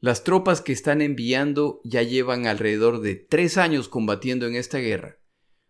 Las 0.01 0.25
tropas 0.25 0.61
que 0.61 0.73
están 0.73 1.01
enviando 1.01 1.81
ya 1.83 2.03
llevan 2.03 2.47
alrededor 2.47 3.01
de 3.01 3.17
tres 3.17 3.57
años 3.57 3.89
combatiendo 3.89 4.47
en 4.47 4.55
esta 4.55 4.79
guerra. 4.79 5.19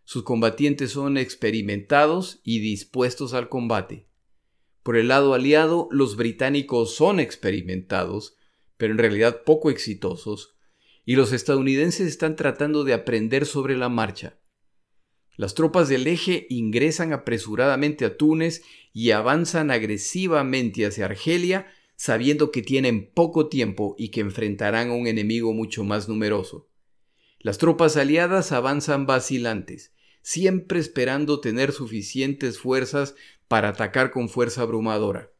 Sus 0.04 0.24
combatientes 0.24 0.92
son 0.92 1.16
experimentados 1.16 2.40
y 2.42 2.60
dispuestos 2.60 3.34
al 3.34 3.48
combate. 3.48 4.08
Por 4.82 4.96
el 4.96 5.08
lado 5.08 5.34
aliado, 5.34 5.88
los 5.90 6.16
británicos 6.16 6.94
son 6.94 7.18
experimentados, 7.18 8.36
pero 8.76 8.92
en 8.92 8.98
realidad 8.98 9.42
poco 9.44 9.70
exitosos, 9.70 10.56
y 11.04 11.16
los 11.16 11.32
estadounidenses 11.32 12.06
están 12.06 12.36
tratando 12.36 12.84
de 12.84 12.94
aprender 12.94 13.46
sobre 13.46 13.76
la 13.76 13.88
marcha. 13.88 14.38
Las 15.36 15.54
tropas 15.54 15.88
del 15.88 16.06
eje 16.06 16.46
ingresan 16.50 17.12
apresuradamente 17.12 18.04
a 18.04 18.16
Túnez 18.16 18.62
y 18.92 19.10
avanzan 19.10 19.70
agresivamente 19.70 20.86
hacia 20.86 21.04
Argelia, 21.04 21.66
sabiendo 21.96 22.50
que 22.52 22.62
tienen 22.62 23.10
poco 23.12 23.48
tiempo 23.48 23.96
y 23.98 24.10
que 24.10 24.20
enfrentarán 24.20 24.90
a 24.90 24.94
un 24.94 25.06
enemigo 25.06 25.52
mucho 25.52 25.82
más 25.82 26.08
numeroso. 26.08 26.68
Las 27.40 27.58
tropas 27.58 27.96
aliadas 27.96 28.52
avanzan 28.52 29.06
vacilantes, 29.06 29.94
siempre 30.22 30.78
esperando 30.78 31.40
tener 31.40 31.72
suficientes 31.72 32.58
fuerzas 32.58 33.14
para 33.48 33.70
atacar 33.70 34.10
con 34.10 34.28
fuerza 34.28 34.62
abrumadora. 34.62 35.32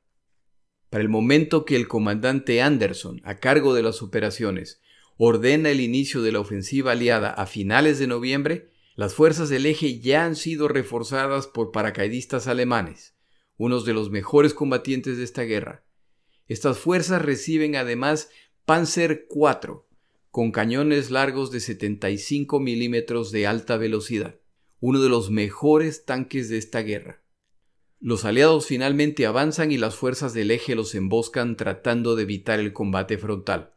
Para 0.91 1.03
el 1.03 1.09
momento 1.09 1.65
que 1.65 1.77
el 1.77 1.89
comandante 1.89 2.63
Anderson, 2.63 3.21
a 3.25 3.39
cargo 3.39 3.75
de 3.75 3.83
las 3.83 4.03
operaciones, 4.03 4.81
ordena 5.19 5.71
el 5.71 5.81
inicio 5.81 6.23
de 6.23 6.33
la 6.33 6.41
ofensiva 6.41 6.93
aliada 6.93 7.31
a 7.31 7.47
finales 7.47 7.99
de 7.99 8.07
noviembre, 8.07 8.71
las 8.95 9.15
fuerzas 9.15 9.49
del 9.49 9.67
eje 9.67 9.99
ya 9.99 10.25
han 10.25 10.37
sido 10.37 10.69
reforzadas 10.69 11.47
por 11.47 11.73
paracaidistas 11.73 12.47
alemanes, 12.47 13.15
unos 13.57 13.85
de 13.85 13.93
los 13.93 14.11
mejores 14.11 14.55
combatientes 14.55 15.19
de 15.19 15.25
esta 15.25 15.43
guerra. 15.43 15.86
Estas 16.49 16.79
fuerzas 16.79 17.23
reciben 17.23 17.77
además 17.77 18.31
Panzer 18.65 19.27
IV, 19.31 19.83
con 20.31 20.53
cañones 20.53 21.11
largos 21.11 21.51
de 21.51 21.61
75 21.61 22.61
milímetros 22.61 23.33
de 23.33 23.47
alta 23.47 23.77
velocidad, 23.77 24.39
uno 24.81 25.01
de 25.01 25.09
los 25.09 25.31
mejores 25.31 26.05
tanques 26.05 26.49
de 26.49 26.59
esta 26.59 26.81
guerra. 26.81 27.23
Los 27.99 28.25
aliados 28.25 28.67
finalmente 28.67 29.27
avanzan 29.27 29.73
y 29.73 29.79
las 29.79 29.97
fuerzas 29.97 30.35
del 30.35 30.51
eje 30.51 30.75
los 30.75 30.95
emboscan 30.95 31.57
tratando 31.57 32.15
de 32.15 32.25
evitar 32.25 32.61
el 32.61 32.73
combate 32.73 33.19
frontal. 33.19 33.73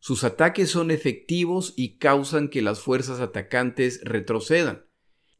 Sus 0.00 0.24
ataques 0.24 0.70
son 0.70 0.90
efectivos 0.90 1.74
y 1.76 1.98
causan 1.98 2.48
que 2.48 2.62
las 2.62 2.80
fuerzas 2.80 3.20
atacantes 3.20 4.00
retrocedan. 4.02 4.86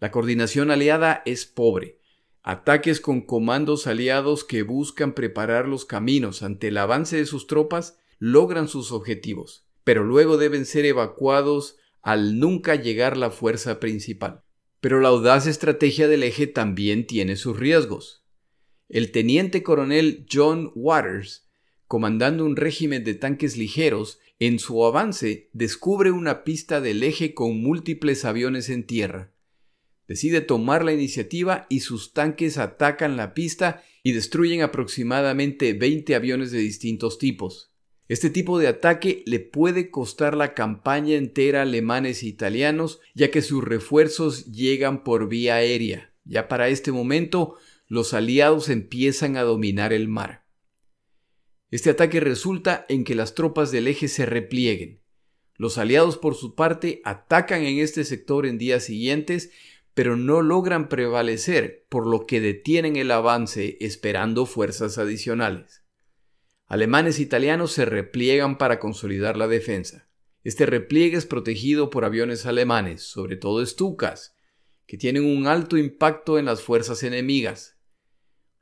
La 0.01 0.11
coordinación 0.11 0.71
aliada 0.71 1.23
es 1.25 1.47
pobre. 1.47 1.99
Ataques 2.47 3.01
con 3.01 3.23
comandos 3.23 3.87
aliados 3.87 4.45
que 4.45 4.63
buscan 4.63 5.15
preparar 5.15 5.67
los 5.67 5.87
caminos 5.87 6.43
ante 6.43 6.69
el 6.69 6.77
avance 6.77 7.17
de 7.17 7.25
sus 7.25 7.47
tropas 7.47 7.99
logran 8.19 8.69
sus 8.69 8.93
objetivos, 8.93 9.67
pero 9.83 10.05
luego 10.05 10.37
deben 10.37 10.67
ser 10.67 10.85
evacuados 10.85 11.79
al 12.03 12.39
nunca 12.39 12.75
llegar 12.75 13.17
la 13.17 13.31
fuerza 13.31 13.81
principal. 13.81 14.43
Pero 14.83 15.01
la 15.01 15.09
audaz 15.09 15.47
estrategia 15.47 16.07
del 16.07 16.23
eje 16.23 16.47
también 16.47 17.07
tiene 17.07 17.37
sus 17.37 17.59
riesgos. 17.59 18.27
El 18.91 19.11
teniente 19.11 19.63
coronel 19.63 20.27
John 20.31 20.71
Waters, 20.75 21.49
comandando 21.87 22.45
un 22.45 22.57
régimen 22.57 23.05
de 23.05 23.15
tanques 23.15 23.57
ligeros, 23.57 24.19
en 24.39 24.59
su 24.59 24.85
avance 24.85 25.49
descubre 25.55 26.11
una 26.11 26.45
pista 26.45 26.83
del 26.83 27.05
eje 27.05 27.33
con 27.33 27.63
múltiples 27.63 28.27
aviones 28.27 28.69
en 28.69 28.85
tierra. 28.85 29.34
Decide 30.07 30.41
tomar 30.41 30.85
la 30.85 30.93
iniciativa 30.93 31.67
y 31.71 31.81
sus 31.81 32.13
tanques 32.13 32.59
atacan 32.59 33.17
la 33.17 33.33
pista 33.33 33.83
y 34.03 34.13
destruyen 34.13 34.63
aproximadamente 34.63 35.73
20 35.73 36.15
aviones 36.15 36.51
de 36.51 36.59
distintos 36.59 37.19
tipos. 37.19 37.73
Este 38.07 38.29
tipo 38.29 38.59
de 38.59 38.69
ataque 38.69 39.23
le 39.25 39.41
puede 39.41 39.91
costar 39.91 40.37
la 40.37 40.53
campaña 40.53 41.15
entera 41.15 41.61
a 41.61 41.63
alemanes 41.63 42.23
e 42.23 42.27
italianos, 42.27 43.01
ya 43.15 43.31
que 43.31 43.41
sus 43.41 43.65
refuerzos 43.65 44.45
llegan 44.53 45.05
por 45.05 45.29
vía 45.29 45.55
aérea. 45.55 46.13
Ya 46.25 46.49
para 46.49 46.69
este 46.69 46.93
momento, 46.93 47.57
los 47.89 48.13
aliados 48.13 48.69
empiezan 48.69 49.39
a 49.39 49.43
dominar 49.43 49.95
el 49.95 50.09
mar. 50.09 50.45
Este 51.71 51.91
ataque 51.91 52.21
resulta 52.21 52.85
en 52.91 53.05
que 53.05 53.15
las 53.15 53.35
tropas 53.35 53.73
del 53.73 53.89
eje 53.89 54.09
se 54.09 54.27
replieguen. 54.27 55.01
Los 55.57 55.79
aliados 55.79 56.19
por 56.19 56.35
su 56.35 56.55
parte 56.55 57.01
atacan 57.05 57.63
en 57.63 57.79
este 57.79 58.05
sector 58.05 58.45
en 58.45 58.59
días 58.59 58.85
siguientes, 58.85 59.51
pero 59.95 60.17
no 60.17 60.43
logran 60.43 60.89
prevalecer, 60.89 61.87
por 61.89 62.07
lo 62.07 62.27
que 62.27 62.41
detienen 62.41 62.97
el 62.97 63.11
avance 63.13 63.79
esperando 63.81 64.45
fuerzas 64.45 64.99
adicionales. 64.99 65.85
Alemanes 66.67 67.19
e 67.19 67.23
italianos 67.23 67.73
se 67.73 67.85
repliegan 67.85 68.59
para 68.59 68.81
consolidar 68.81 69.37
la 69.37 69.47
defensa. 69.47 70.09
Este 70.43 70.67
repliegue 70.67 71.17
es 71.17 71.27
protegido 71.27 71.91
por 71.91 72.05
aviones 72.05 72.45
alemanes, 72.45 73.03
sobre 73.03 73.37
todo 73.37 73.65
Stukas, 73.65 74.37
que 74.87 74.99
tienen 74.99 75.25
un 75.25 75.47
alto 75.47 75.77
impacto 75.77 76.39
en 76.39 76.47
las 76.47 76.61
fuerzas 76.61 77.03
enemigas. 77.03 77.79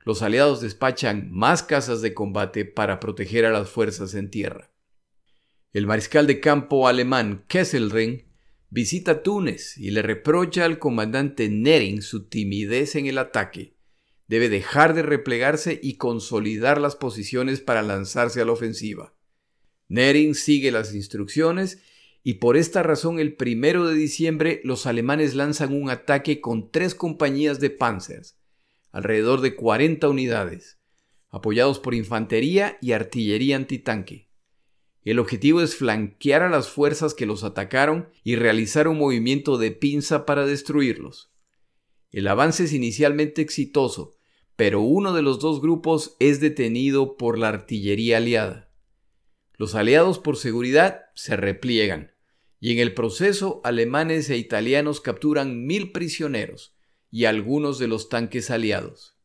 Los 0.05 0.21
aliados 0.21 0.61
despachan 0.61 1.31
más 1.31 1.63
casas 1.63 2.01
de 2.01 2.13
combate 2.13 2.65
para 2.65 2.99
proteger 2.99 3.45
a 3.45 3.51
las 3.51 3.69
fuerzas 3.69 4.13
en 4.13 4.29
tierra. 4.29 4.71
El 5.71 5.87
mariscal 5.87 6.27
de 6.27 6.39
campo 6.39 6.87
alemán 6.87 7.45
Kesselring 7.47 8.32
visita 8.73 9.21
Túnez 9.21 9.77
y 9.77 9.91
le 9.91 10.01
reprocha 10.01 10.65
al 10.65 10.79
comandante 10.79 11.47
Nering 11.47 12.01
su 12.01 12.27
timidez 12.27 12.95
en 12.95 13.05
el 13.05 13.19
ataque 13.19 13.75
debe 14.27 14.49
dejar 14.49 14.95
de 14.95 15.03
replegarse 15.03 15.79
y 15.83 15.97
consolidar 15.97 16.81
las 16.81 16.95
posiciones 16.95 17.61
para 17.61 17.83
lanzarse 17.83 18.41
a 18.41 18.45
la 18.45 18.53
ofensiva. 18.53 19.13
Nering 19.89 20.33
sigue 20.33 20.71
las 20.71 20.95
instrucciones 20.95 21.83
y 22.23 22.35
por 22.35 22.57
esta 22.57 22.81
razón 22.81 23.19
el 23.19 23.35
primero 23.35 23.85
de 23.87 23.93
diciembre 23.93 24.59
los 24.63 24.87
alemanes 24.87 25.35
lanzan 25.35 25.71
un 25.71 25.91
ataque 25.91 26.41
con 26.41 26.71
tres 26.71 26.95
compañías 26.95 27.59
de 27.59 27.69
panzers, 27.69 28.39
alrededor 28.91 29.41
de 29.41 29.53
40 29.53 30.09
unidades, 30.09 30.79
apoyados 31.29 31.77
por 31.77 31.93
infantería 31.93 32.79
y 32.81 32.93
artillería 32.93 33.55
antitanque. 33.55 34.29
El 35.03 35.19
objetivo 35.19 35.61
es 35.61 35.75
flanquear 35.75 36.43
a 36.43 36.49
las 36.49 36.69
fuerzas 36.69 37.13
que 37.13 37.25
los 37.25 37.43
atacaron 37.43 38.09
y 38.23 38.35
realizar 38.35 38.87
un 38.87 38.97
movimiento 38.97 39.57
de 39.57 39.71
pinza 39.71 40.25
para 40.25 40.45
destruirlos. 40.45 41.31
El 42.11 42.27
avance 42.27 42.65
es 42.65 42.73
inicialmente 42.73 43.41
exitoso, 43.41 44.15
pero 44.55 44.81
uno 44.81 45.13
de 45.13 45.21
los 45.21 45.39
dos 45.39 45.61
grupos 45.61 46.15
es 46.19 46.39
detenido 46.39 47.17
por 47.17 47.37
la 47.37 47.49
artillería 47.49 48.17
aliada. 48.17 48.71
Los 49.57 49.75
aliados 49.75 50.19
por 50.19 50.37
seguridad 50.37 51.01
se 51.15 51.35
repliegan, 51.35 52.11
y 52.59 52.71
en 52.71 52.79
el 52.79 52.93
proceso 52.93 53.61
alemanes 53.63 54.29
e 54.29 54.37
italianos 54.37 55.01
capturan 55.01 55.65
mil 55.65 55.91
prisioneros 55.91 56.75
y 57.11 57.25
algunos 57.25 57.77
de 57.77 57.87
los 57.87 58.09
tanques 58.09 58.49
aliados. 58.49 59.17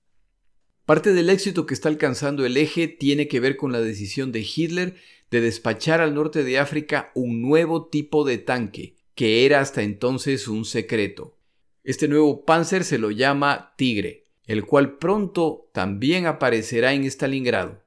Parte 0.85 1.13
del 1.13 1.29
éxito 1.29 1.67
que 1.67 1.75
está 1.75 1.89
alcanzando 1.89 2.47
el 2.47 2.57
eje 2.57 2.89
tiene 2.89 3.29
que 3.29 3.41
ver 3.41 3.57
con 3.57 3.73
la 3.73 3.81
decisión 3.81 4.33
de 4.33 4.41
Hitler 4.41 4.97
de 5.31 5.41
despachar 5.41 6.01
al 6.01 6.15
norte 6.15 6.45
de 6.45 6.59
África 6.59 7.11
un 7.15 7.43
nuevo 7.43 7.89
tipo 7.89 8.25
de 8.25 8.39
tanque, 8.39 8.97
que 9.15 9.45
era 9.45 9.61
hasta 9.61 9.83
entonces 9.83 10.49
un 10.49 10.65
secreto. 10.65 11.37
Este 11.85 12.09
nuevo 12.09 12.45
Panzer 12.45 12.85
se 12.85 12.99
lo 12.99 13.11
llama 13.11 13.75
Tigre, 13.77 14.27
el 14.45 14.65
cual 14.65 14.99
pronto 14.99 15.71
también 15.73 16.27
aparecerá 16.27 16.95
en 16.95 17.05
Stalingrado. 17.05 17.83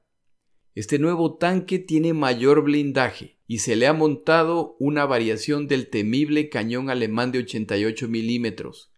Este 0.74 0.98
nuevo 0.98 1.36
tanque 1.36 1.78
tiene 1.78 2.14
mayor 2.14 2.62
blindaje 2.62 3.36
y 3.46 3.58
se 3.58 3.76
le 3.76 3.86
ha 3.86 3.92
montado 3.92 4.76
una 4.78 5.04
variación 5.04 5.68
del 5.68 5.88
temible 5.88 6.48
cañón 6.48 6.88
alemán 6.88 7.32
de 7.32 7.40
88 7.40 8.08
milímetros. 8.08 8.91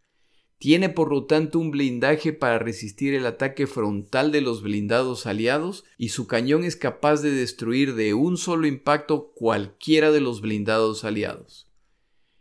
Tiene 0.64 0.88
por 0.88 1.11
lo 1.11 1.27
tanto 1.27 1.59
un 1.59 1.70
blindaje 1.70 2.33
para 2.33 2.59
resistir 2.59 3.12
el 3.12 3.27
ataque 3.27 3.66
frontal 3.66 4.33
de 4.33 4.40
los 4.40 4.62
blindados 4.62 5.27
aliados 5.27 5.85
y 5.98 6.09
su 6.09 6.27
cañón 6.27 6.64
es 6.64 6.74
capaz 6.74 7.20
de 7.20 7.33
destruir 7.33 7.94
de 7.94 8.14
un 8.14 8.38
solo 8.38 8.66
impacto 8.66 9.31
cualquiera 9.35 10.11
de 10.11 10.22
los 10.22 10.40
blindados 10.40 11.05
aliados. 11.05 11.70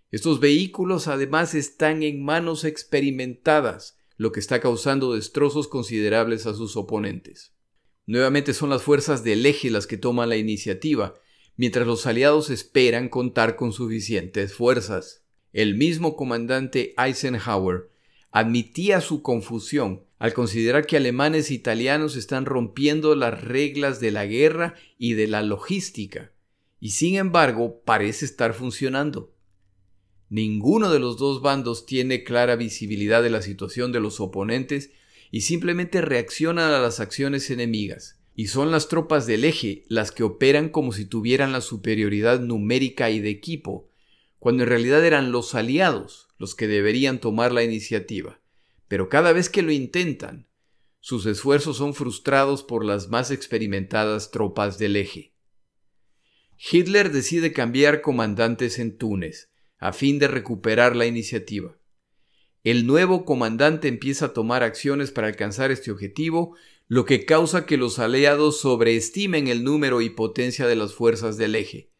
Estos 0.09 0.39
vehículos 0.39 1.09
además 1.09 1.53
están 1.53 2.01
en 2.01 2.23
manos 2.23 2.63
experimentadas, 2.63 3.97
lo 4.15 4.31
que 4.31 4.39
está 4.39 4.61
causando 4.61 5.15
destrozos 5.15 5.67
considerables 5.67 6.45
a 6.45 6.53
sus 6.53 6.77
oponentes. 6.77 7.51
Nuevamente 8.05 8.53
son 8.53 8.69
las 8.69 8.83
fuerzas 8.83 9.25
del 9.25 9.45
eje 9.45 9.69
las 9.69 9.85
que 9.85 9.97
toman 9.97 10.29
la 10.29 10.37
iniciativa, 10.37 11.15
mientras 11.57 11.85
los 11.85 12.05
aliados 12.05 12.49
esperan 12.51 13.09
contar 13.09 13.57
con 13.57 13.73
suficientes 13.73 14.53
fuerzas. 14.53 15.25
El 15.51 15.75
mismo 15.75 16.15
comandante 16.15 16.95
Eisenhower 16.97 17.91
admitía 18.33 18.99
su 18.99 19.21
confusión 19.21 20.03
al 20.17 20.33
considerar 20.33 20.87
que 20.87 20.97
alemanes 20.97 21.51
e 21.51 21.53
italianos 21.53 22.15
están 22.15 22.45
rompiendo 22.45 23.15
las 23.15 23.41
reglas 23.41 23.99
de 23.99 24.09
la 24.09 24.25
guerra 24.25 24.73
y 24.97 25.13
de 25.13 25.27
la 25.27 25.43
logística, 25.43 26.31
y 26.79 26.89
sin 26.89 27.15
embargo 27.15 27.81
parece 27.85 28.25
estar 28.25 28.53
funcionando. 28.53 29.33
Ninguno 30.29 30.89
de 30.91 30.97
los 30.97 31.17
dos 31.17 31.43
bandos 31.43 31.85
tiene 31.85 32.23
clara 32.23 32.55
visibilidad 32.55 33.21
de 33.21 33.29
la 33.29 33.43
situación 33.43 33.91
de 33.91 33.99
los 33.99 34.19
oponentes 34.19 34.89
y 35.29 35.41
simplemente 35.41 36.01
reaccionan 36.01 36.71
a 36.71 36.79
las 36.79 36.99
acciones 36.99 37.51
enemigas. 37.51 38.19
Y 38.35 38.47
son 38.47 38.71
las 38.71 38.87
tropas 38.87 39.27
del 39.27 39.43
eje 39.43 39.83
las 39.89 40.11
que 40.11 40.23
operan 40.23 40.69
como 40.69 40.91
si 40.91 41.05
tuvieran 41.05 41.51
la 41.51 41.61
superioridad 41.61 42.39
numérica 42.39 43.11
y 43.11 43.19
de 43.19 43.29
equipo, 43.29 43.89
cuando 44.39 44.63
en 44.63 44.69
realidad 44.69 45.05
eran 45.05 45.31
los 45.31 45.53
aliados 45.53 46.32
los 46.43 46.55
que 46.55 46.67
deberían 46.67 47.19
tomar 47.19 47.53
la 47.53 47.63
iniciativa. 47.63 48.41
Pero 48.89 49.07
cada 49.07 49.31
vez 49.31 49.47
que 49.47 49.61
lo 49.61 49.71
intentan, 49.71 50.49
sus 50.99 51.25
esfuerzos 51.25 51.77
son 51.77 51.93
frustrados 51.93 52.63
por 52.63 52.83
las 52.83 53.07
más 53.07 53.31
experimentadas 53.31 54.29
tropas 54.29 54.77
del 54.77 54.97
eje. 54.97 55.33
Hitler 56.69 57.13
decide 57.13 57.53
cambiar 57.53 58.01
comandantes 58.01 58.77
en 58.77 58.97
Túnez, 58.97 59.51
a 59.77 59.93
fin 59.93 60.19
de 60.19 60.27
recuperar 60.27 60.97
la 60.97 61.05
iniciativa. 61.05 61.77
El 62.65 62.87
nuevo 62.87 63.23
comandante 63.23 63.87
empieza 63.87 64.25
a 64.25 64.33
tomar 64.33 64.63
acciones 64.63 65.11
para 65.11 65.27
alcanzar 65.27 65.71
este 65.71 65.91
objetivo, 65.91 66.57
lo 66.89 67.05
que 67.05 67.23
causa 67.23 67.65
que 67.65 67.77
los 67.77 67.99
aliados 67.99 68.59
sobreestimen 68.59 69.47
el 69.47 69.63
número 69.63 70.01
y 70.01 70.09
potencia 70.09 70.67
de 70.67 70.75
las 70.75 70.93
fuerzas 70.93 71.37
del 71.37 71.55
eje. 71.55 71.92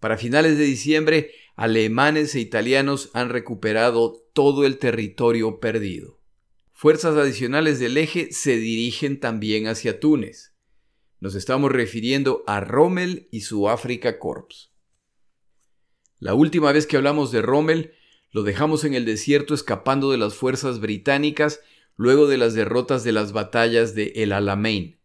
Para 0.00 0.18
finales 0.18 0.58
de 0.58 0.64
diciembre, 0.64 1.32
alemanes 1.56 2.34
e 2.34 2.40
italianos 2.40 3.10
han 3.14 3.30
recuperado 3.30 4.22
todo 4.32 4.66
el 4.66 4.78
territorio 4.78 5.58
perdido. 5.60 6.20
Fuerzas 6.72 7.16
adicionales 7.16 7.78
del 7.78 7.96
eje 7.96 8.30
se 8.32 8.56
dirigen 8.56 9.18
también 9.18 9.66
hacia 9.66 9.98
Túnez. 9.98 10.54
Nos 11.20 11.34
estamos 11.34 11.72
refiriendo 11.72 12.44
a 12.46 12.60
Rommel 12.60 13.28
y 13.30 13.40
su 13.40 13.70
Africa 13.70 14.18
Corps. 14.18 14.70
La 16.18 16.34
última 16.34 16.72
vez 16.72 16.86
que 16.86 16.98
hablamos 16.98 17.32
de 17.32 17.40
Rommel, 17.40 17.94
lo 18.30 18.42
dejamos 18.42 18.84
en 18.84 18.92
el 18.92 19.06
desierto 19.06 19.54
escapando 19.54 20.10
de 20.10 20.18
las 20.18 20.34
fuerzas 20.34 20.80
británicas 20.80 21.60
luego 21.96 22.26
de 22.26 22.36
las 22.36 22.52
derrotas 22.52 23.04
de 23.04 23.12
las 23.12 23.32
batallas 23.32 23.94
de 23.94 24.12
El 24.16 24.32
Alamein. 24.32 24.98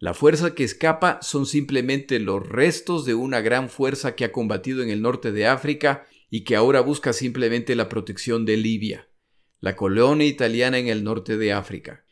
La 0.00 0.14
fuerza 0.14 0.54
que 0.54 0.64
escapa 0.64 1.18
son 1.20 1.44
simplemente 1.44 2.20
los 2.20 2.48
restos 2.48 3.04
de 3.04 3.12
una 3.12 3.42
gran 3.42 3.68
fuerza 3.68 4.16
que 4.16 4.24
ha 4.24 4.32
combatido 4.32 4.82
en 4.82 4.88
el 4.88 5.02
norte 5.02 5.30
de 5.30 5.46
África 5.46 6.06
y 6.30 6.44
que 6.44 6.56
ahora 6.56 6.80
busca 6.80 7.12
simplemente 7.12 7.74
la 7.74 7.90
protección 7.90 8.46
de 8.46 8.56
Libia, 8.56 9.10
la 9.60 9.76
colonia 9.76 10.26
italiana 10.26 10.78
en 10.78 10.88
el 10.88 11.04
norte 11.04 11.36
de 11.36 11.52
África. 11.52 12.06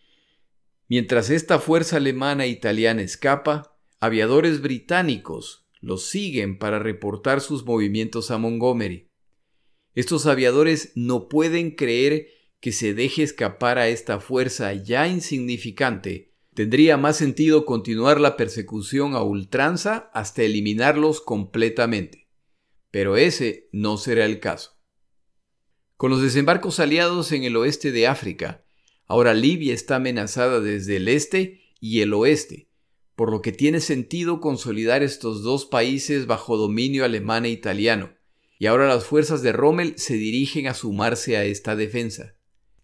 Mientras 0.87 1.31
esta 1.31 1.61
fuerza 1.61 1.97
alemana 1.97 2.45
e 2.45 2.49
italiana 2.49 3.01
escapa, 3.01 3.75
aviadores 4.01 4.61
británicos 4.61 5.67
los 5.81 6.05
siguen 6.05 6.59
para 6.59 6.79
reportar 6.79 7.41
sus 7.41 7.65
movimientos 7.65 8.31
a 8.31 8.37
Montgomery. 8.37 9.09
Estos 9.95 10.27
aviadores 10.27 10.93
no 10.95 11.31
pueden 11.31 11.71
creer 11.71 12.29
que 12.61 12.73
se 12.73 12.93
deje 12.93 13.23
escapar 13.23 13.79
a 13.79 13.89
esta 13.89 14.21
fuerza 14.21 14.75
ya 14.75 15.09
insignificante 15.09 16.28
Tendría 16.59 16.97
más 16.97 17.17
sentido 17.17 17.65
continuar 17.65 18.21
la 18.21 18.37
persecución 18.37 19.15
a 19.15 19.23
ultranza 19.23 20.11
hasta 20.13 20.43
eliminarlos 20.43 21.21
completamente. 21.21 22.27
Pero 22.91 23.17
ese 23.17 23.69
no 23.71 23.97
será 23.97 24.25
el 24.25 24.41
caso. 24.41 24.77
Con 25.97 26.11
los 26.11 26.21
desembarcos 26.21 26.81
aliados 26.81 27.31
en 27.31 27.45
el 27.45 27.57
oeste 27.57 27.93
de 27.93 28.09
África, 28.09 28.65
ahora 29.07 29.35
Libia 29.35 29.73
está 29.73 29.95
amenazada 29.95 30.59
desde 30.59 30.97
el 30.97 31.07
este 31.07 31.61
y 31.79 32.01
el 32.01 32.13
oeste, 32.13 32.69
por 33.15 33.31
lo 33.31 33.41
que 33.41 33.53
tiene 33.53 33.79
sentido 33.79 34.41
consolidar 34.41 35.05
estos 35.05 35.45
dos 35.45 35.65
países 35.65 36.27
bajo 36.27 36.57
dominio 36.57 37.05
alemán 37.05 37.45
e 37.45 37.51
italiano, 37.51 38.15
y 38.59 38.67
ahora 38.67 38.89
las 38.89 39.05
fuerzas 39.05 39.43
de 39.43 39.53
Rommel 39.53 39.95
se 39.97 40.15
dirigen 40.15 40.67
a 40.67 40.75
sumarse 40.75 41.37
a 41.37 41.45
esta 41.45 41.77
defensa. 41.77 42.35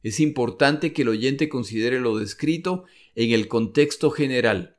Es 0.05 0.21
importante 0.21 0.93
que 0.93 1.03
el 1.03 1.09
oyente 1.09 1.49
considere 1.49 1.99
lo 1.99 2.19
descrito 2.19 2.85
en 3.15 3.31
el 3.33 3.49
contexto 3.49 4.11
general. 4.11 4.79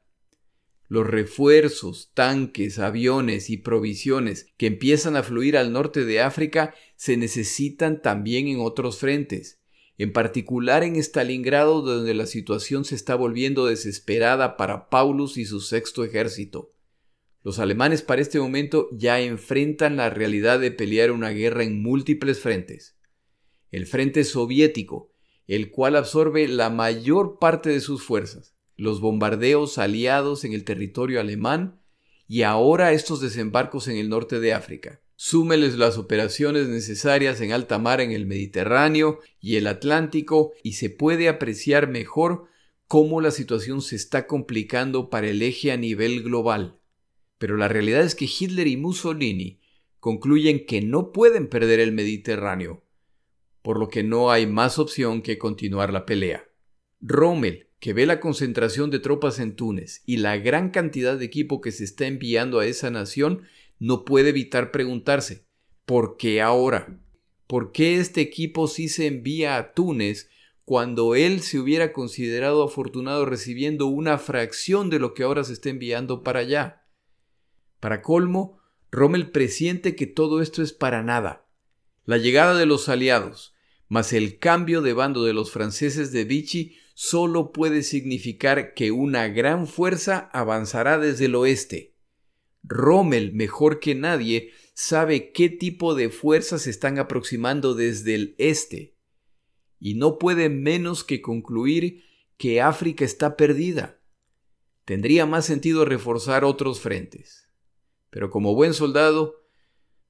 Los 0.88 1.08
refuerzos, 1.08 2.12
tanques, 2.14 2.78
aviones 2.78 3.50
y 3.50 3.58
provisiones 3.58 4.54
que 4.58 4.68
empiezan 4.68 5.16
a 5.16 5.24
fluir 5.24 5.58
al 5.58 5.74
norte 5.74 6.06
de 6.06 6.22
África 6.22 6.76
se 6.96 7.18
necesitan 7.18 8.02
también 8.02 8.48
en 8.48 8.60
otros 8.60 9.00
frentes, 9.00 9.60
en 9.98 10.14
particular 10.14 10.84
en 10.84 10.98
Stalingrado 10.98 11.82
donde 11.82 12.14
la 12.14 12.28
situación 12.28 12.86
se 12.86 12.96
está 12.96 13.16
volviendo 13.16 13.66
desesperada 13.66 14.58
para 14.58 14.90
Paulus 14.90 15.38
y 15.38 15.46
su 15.46 15.60
sexto 15.60 16.04
ejército. 16.04 16.74
Los 17.44 17.60
alemanes 17.60 18.02
para 18.02 18.22
este 18.22 18.40
momento 18.40 18.90
ya 18.92 19.22
enfrentan 19.22 19.98
la 19.98 20.10
realidad 20.10 20.60
de 20.60 20.72
pelear 20.72 21.12
una 21.12 21.30
guerra 21.30 21.64
en 21.64 21.82
múltiples 21.82 22.40
frentes. 22.40 22.98
El 23.72 23.86
frente 23.88 24.24
soviético, 24.24 25.15
el 25.48 25.72
cual 25.72 25.96
absorbe 25.96 26.48
la 26.48 26.70
mayor 26.70 27.40
parte 27.40 27.70
de 27.70 27.80
sus 27.80 28.04
fuerzas, 28.04 28.56
los 28.76 29.00
bombardeos 29.00 29.78
aliados 29.78 30.44
en 30.44 30.54
el 30.54 30.64
territorio 30.64 31.20
alemán 31.20 31.80
y 32.28 32.42
ahora 32.42 32.92
estos 32.92 33.22
desembarcos 33.22 33.88
en 33.88 33.98
el 33.98 34.10
norte 34.10 34.40
de 34.40 34.54
África. 34.54 35.02
Súmeles 35.18 35.78
las 35.78 35.98
operaciones 35.98 36.68
necesarias 36.68 37.40
en 37.40 37.54
alta 37.54 37.80
mar 37.80 38.02
en 38.02 38.12
el 38.12 38.26
Mediterráneo 38.26 39.20
y 39.40 39.56
el 39.56 39.68
Atlántico 39.68 40.52
y 40.62 40.74
se 40.74 40.90
puede 40.90 41.30
apreciar 41.30 41.88
mejor 41.88 42.48
cómo 42.88 43.22
la 43.22 43.32
situación 43.32 43.82
se 43.82 43.96
está 43.96 44.28
complicando 44.28 45.10
para 45.10 45.28
el 45.28 45.42
eje 45.42 45.72
a 45.72 45.78
nivel 45.78 46.22
global. 46.22 46.80
Pero 47.38 47.58
la 47.58 47.68
realidad 47.68 48.02
es 48.02 48.16
que 48.16 48.26
Hitler 48.28 48.68
y 48.68 48.78
Mussolini 48.78 49.60
concluyen 50.00 50.66
que 50.66 50.82
no 50.82 51.12
pueden 51.12 51.48
perder 51.48 51.80
el 51.80 51.92
Mediterráneo, 51.92 52.85
por 53.66 53.80
lo 53.80 53.90
que 53.90 54.04
no 54.04 54.30
hay 54.30 54.46
más 54.46 54.78
opción 54.78 55.24
que 55.24 55.40
continuar 55.40 55.92
la 55.92 56.06
pelea. 56.06 56.48
Rommel, 57.02 57.72
que 57.80 57.94
ve 57.94 58.06
la 58.06 58.20
concentración 58.20 58.92
de 58.92 59.00
tropas 59.00 59.40
en 59.40 59.56
Túnez 59.56 60.04
y 60.06 60.18
la 60.18 60.38
gran 60.38 60.70
cantidad 60.70 61.18
de 61.18 61.26
equipo 61.26 61.62
que 61.62 61.72
se 61.72 61.84
está 61.84 62.06
enviando 62.06 62.60
a 62.60 62.68
esa 62.68 62.92
nación, 62.92 63.42
no 63.80 64.06
puede 64.06 64.30
evitar 64.30 64.70
preguntarse, 64.70 65.48
¿por 65.84 66.16
qué 66.16 66.44
ahora? 66.44 67.00
¿Por 67.48 67.72
qué 67.72 67.96
este 67.96 68.22
equipo 68.22 68.68
sí 68.68 68.88
se 68.88 69.08
envía 69.08 69.58
a 69.58 69.74
Túnez 69.74 70.30
cuando 70.64 71.16
él 71.16 71.42
se 71.42 71.58
hubiera 71.58 71.92
considerado 71.92 72.62
afortunado 72.62 73.26
recibiendo 73.26 73.88
una 73.88 74.20
fracción 74.20 74.92
de 74.92 75.00
lo 75.00 75.16
que 75.16 75.24
ahora 75.24 75.44
se 75.44 75.54
está 75.54 75.70
enviando 75.70 76.22
para 76.22 76.42
allá? 76.42 76.86
Para 77.80 78.04
colmo, 78.04 78.60
Rommel 78.92 79.32
presiente 79.32 79.96
que 79.96 80.06
todo 80.06 80.44
esto 80.44 80.62
es 80.62 80.72
para 80.72 81.02
nada. 81.02 81.48
La 82.06 82.20
llegada 82.20 82.56
de 82.60 82.68
los 82.68 82.90
aliados, 82.90 83.55
mas 83.88 84.14
el 84.14 84.40
cambio 84.40 84.82
de 84.82 84.94
bando 84.94 85.24
de 85.24 85.34
los 85.34 85.52
franceses 85.52 86.12
de 86.12 86.24
Vichy 86.24 86.76
solo 86.94 87.52
puede 87.52 87.84
significar 87.84 88.74
que 88.74 88.92
una 88.92 89.28
gran 89.28 89.68
fuerza 89.68 90.30
avanzará 90.34 90.98
desde 90.98 91.26
el 91.26 91.36
oeste. 91.36 91.96
Rommel, 92.64 93.34
mejor 93.34 93.80
que 93.80 93.96
nadie, 93.96 94.52
sabe 94.74 95.32
qué 95.32 95.50
tipo 95.50 95.94
de 95.94 96.10
fuerzas 96.10 96.68
están 96.68 96.98
aproximando 96.98 97.76
desde 97.76 98.16
el 98.16 98.36
este, 98.38 98.96
y 99.80 99.96
no 99.96 100.18
puede 100.18 100.50
menos 100.50 101.04
que 101.04 101.22
concluir 101.22 102.04
que 102.38 102.62
África 102.62 103.06
está 103.06 103.38
perdida. 103.38 104.02
Tendría 104.84 105.26
más 105.26 105.46
sentido 105.46 105.86
reforzar 105.86 106.44
otros 106.44 106.80
frentes. 106.80 107.50
Pero 108.10 108.30
como 108.30 108.56
buen 108.56 108.74
soldado, 108.74 109.45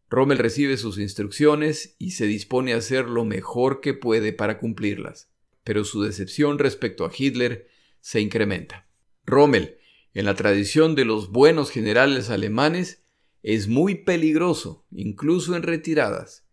Rommel 0.10 0.38
recibe 0.38 0.78
sus 0.78 1.00
instrucciones 1.00 1.96
y 1.98 2.12
se 2.12 2.26
dispone 2.26 2.74
a 2.74 2.78
hacer 2.78 3.06
lo 3.10 3.26
mejor 3.26 3.82
que 3.82 3.94
puede 3.94 4.34
para 4.34 4.60
cumplirlas, 4.60 5.32
pero 5.64 5.84
su 5.84 6.04
decepción 6.04 6.60
respecto 6.60 7.06
a 7.06 7.12
Hitler 7.16 7.68
se 8.02 8.22
incrementa. 8.22 8.88
Rommel, 9.26 9.78
en 10.14 10.26
la 10.26 10.36
tradición 10.36 10.96
de 10.96 11.06
los 11.06 11.32
buenos 11.32 11.72
generales 11.72 12.30
alemanes, 12.30 13.04
es 13.42 13.68
muy 13.68 13.96
peligroso, 13.96 14.86
incluso 14.92 15.56
en 15.56 15.64
retiradas, 15.64 16.48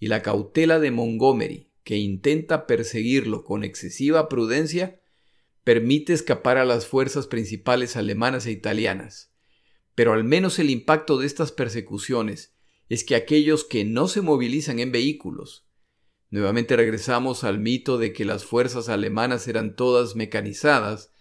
y 0.00 0.08
la 0.08 0.22
cautela 0.22 0.78
de 0.78 0.90
Montgomery, 0.90 1.72
que 1.84 1.96
intenta 1.96 2.66
perseguirlo 2.66 3.44
con 3.44 3.64
excesiva 3.64 4.28
prudencia, 4.28 5.00
permite 5.64 6.12
escapar 6.12 6.58
a 6.58 6.64
las 6.64 6.86
fuerzas 6.86 7.26
principales 7.26 7.96
alemanas 7.96 8.46
e 8.46 8.50
italianas. 8.50 9.32
Pero 9.94 10.12
al 10.12 10.24
menos 10.24 10.58
el 10.58 10.70
impacto 10.70 11.18
de 11.18 11.26
estas 11.26 11.50
persecuciones 11.50 12.57
es 12.88 13.04
que 13.04 13.14
aquellos 13.14 13.64
que 13.64 13.84
no 13.84 14.08
se 14.08 14.20
movilizan 14.20 14.78
en 14.78 14.92
vehículos, 14.92 15.66
nuevamente 16.30 16.76
regresamos 16.76 17.44
al 17.44 17.58
mito 17.58 17.98
de 17.98 18.12
que 18.12 18.24
las 18.24 18.44
fuerzas 18.44 18.88
alemanas 18.88 19.48
eran 19.48 19.76
todas 19.76 20.16
mecanizadas, 20.16 21.12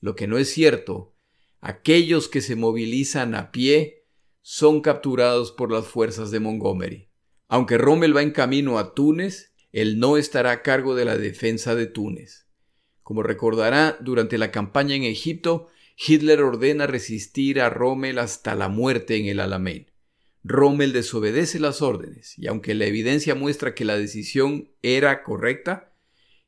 lo 0.00 0.16
que 0.16 0.26
no 0.26 0.38
es 0.38 0.50
cierto, 0.50 1.14
aquellos 1.60 2.28
que 2.28 2.40
se 2.40 2.56
movilizan 2.56 3.34
a 3.34 3.52
pie 3.52 4.04
son 4.40 4.80
capturados 4.80 5.52
por 5.52 5.70
las 5.70 5.86
fuerzas 5.86 6.30
de 6.32 6.40
Montgomery. 6.40 7.08
Aunque 7.46 7.78
Rommel 7.78 8.16
va 8.16 8.22
en 8.22 8.32
camino 8.32 8.78
a 8.78 8.94
Túnez, 8.94 9.52
él 9.70 9.98
no 9.98 10.16
estará 10.16 10.50
a 10.50 10.62
cargo 10.62 10.94
de 10.96 11.04
la 11.04 11.16
defensa 11.16 11.74
de 11.74 11.86
Túnez. 11.86 12.48
Como 13.02 13.22
recordará, 13.22 13.96
durante 14.00 14.38
la 14.38 14.50
campaña 14.50 14.96
en 14.96 15.04
Egipto, 15.04 15.68
Hitler 15.96 16.42
ordena 16.42 16.86
resistir 16.86 17.60
a 17.60 17.70
Rommel 17.70 18.18
hasta 18.18 18.54
la 18.54 18.68
muerte 18.68 19.16
en 19.16 19.26
el 19.26 19.38
Alamein. 19.38 19.91
Rommel 20.44 20.92
desobedece 20.92 21.60
las 21.60 21.82
órdenes 21.82 22.38
y 22.38 22.48
aunque 22.48 22.74
la 22.74 22.86
evidencia 22.86 23.34
muestra 23.34 23.74
que 23.74 23.84
la 23.84 23.96
decisión 23.96 24.72
era 24.82 25.22
correcta, 25.22 25.94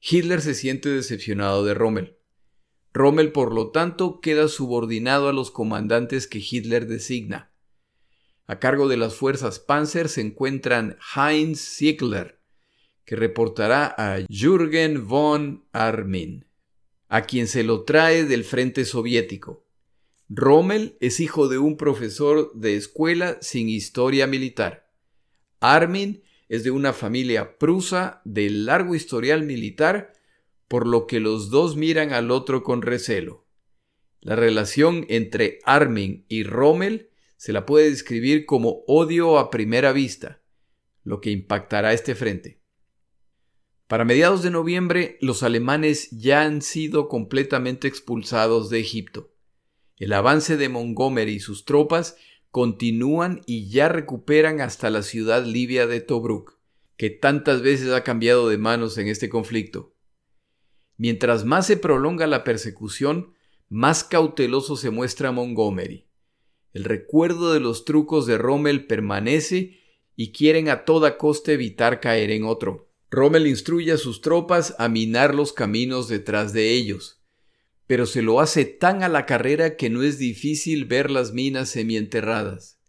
Hitler 0.01 0.41
se 0.41 0.55
siente 0.55 0.89
decepcionado 0.89 1.65
de 1.65 1.75
Rommel. 1.75 2.19
Rommel, 2.93 3.33
por 3.33 3.53
lo 3.53 3.71
tanto, 3.71 4.21
queda 4.21 4.49
subordinado 4.49 5.29
a 5.29 5.33
los 5.33 5.51
comandantes 5.51 6.27
que 6.27 6.39
Hitler 6.39 6.87
designa. 6.87 7.53
A 8.47 8.59
cargo 8.59 8.89
de 8.89 8.97
las 8.97 9.15
fuerzas 9.15 9.59
Panzer 9.59 10.09
se 10.09 10.21
encuentran 10.21 10.99
Heinz 11.17 11.61
Ziegler, 11.61 12.41
que 13.05 13.17
reportará 13.17 13.95
a 13.97 14.25
Jürgen 14.29 15.07
von 15.07 15.65
Armin, 15.73 16.47
a 17.09 17.23
quien 17.23 17.49
se 17.49 17.65
lo 17.65 17.85
trae 17.85 18.25
del 18.25 18.45
frente 18.45 18.85
soviético. 18.85 19.64
Rommel 20.37 20.97
es 21.01 21.21
hijo 21.21 21.47
de 21.47 21.59
un 21.59 21.77
profesor 21.77 22.53
de 22.55 22.75
escuela 22.75 23.39
sin 23.41 23.69
historia 23.69 24.27
militar. 24.27 24.91
Armin 25.61 26.25
es 26.49 26.65
de 26.65 26.73
una 26.73 26.93
familia 26.93 27.57
prusa 27.57 28.21
de 28.25 28.51
largo 28.51 28.97
historial 28.97 29.45
militar, 29.45 30.13
por 30.67 30.89
lo 30.89 31.07
que 31.07 31.21
los 31.21 31.51
dos 31.51 31.77
miran 31.77 32.13
al 32.13 32.33
otro 32.33 32.65
con 32.65 32.83
recelo. 32.83 33.47
La 34.21 34.35
relación 34.35 35.07
entre 35.09 35.61
Armin 35.65 36.27
y 36.29 36.43
Rommel 36.43 37.11
se 37.37 37.53
la 37.53 37.65
puede 37.65 37.91
describir 37.91 38.45
como 38.45 38.83
odio 38.89 39.39
a 39.39 39.51
primera 39.53 39.93
vista, 39.93 40.43
lo 41.05 41.21
que 41.21 41.31
impactará 41.31 41.93
este 41.93 42.17
frente. 42.17 42.61
Para 43.87 44.05
mediados 44.05 44.43
de 44.43 44.51
noviembre, 44.51 45.17
los 45.21 45.45
alemanes 45.45 46.11
ya 46.11 46.43
han 46.43 46.61
sido 46.61 47.09
completamente 47.09 47.87
expulsados 47.87 48.69
de 48.69 48.81
Egipto. 48.81 49.34
El 49.97 50.13
avance 50.13 50.57
de 50.57 50.69
Montgomery 50.69 51.35
y 51.35 51.41
sus 51.41 51.65
tropas 51.65 52.17
continúan 52.51 53.43
y 53.47 53.69
ya 53.69 53.89
recuperan 53.89 54.61
hasta 54.61 54.91
la 54.91 55.03
ciudad 55.03 55.45
libia 55.45 55.87
de 55.87 56.01
Tobruk, 56.01 56.59
que 56.97 57.11
tantas 57.11 57.63
veces 57.63 57.93
ha 57.93 58.05
cambiado 58.05 58.49
de 58.49 58.59
manos 58.59 58.99
en 58.99 59.09
este 59.09 59.29
conflicto. 59.29 59.95
Mientras 60.97 61.45
más 61.45 61.67
se 61.67 61.77
prolonga 61.77 62.27
la 62.27 62.45
persecución, 62.45 63.35
más 63.69 64.05
cauteloso 64.05 64.77
se 64.77 64.91
muestra 64.91 65.33
Montgomery. 65.33 66.07
El 66.73 66.85
recuerdo 66.85 67.53
de 67.53 67.61
los 67.61 67.85
trucos 67.85 68.27
de 68.27 68.39
Rommel 68.39 68.87
permanece 68.87 69.81
y 70.17 70.33
quieren 70.33 70.69
a 70.69 70.85
toda 70.85 71.19
costa 71.19 71.53
evitar 71.53 72.01
caer 72.01 72.31
en 72.31 72.45
otro. 72.45 72.89
Rommel 73.11 73.47
instruye 73.47 73.93
a 73.93 73.97
sus 73.97 74.21
tropas 74.21 74.75
a 74.79 74.89
minar 74.89 75.35
los 75.35 75.53
caminos 75.53 76.09
detrás 76.09 76.53
de 76.53 76.71
ellos, 76.71 77.14
pero 77.87 78.07
se 78.07 78.23
lo 78.23 78.41
hace 78.41 78.65
tan 78.65 79.03
a 79.03 79.09
la 79.09 79.27
carrera 79.27 79.77
que 79.77 79.91
no 79.91 80.03
es 80.03 80.19
difícil 80.19 80.85
ver 80.87 81.11
las 81.11 81.33
minas 81.33 81.69
semienterradas. 81.69 82.81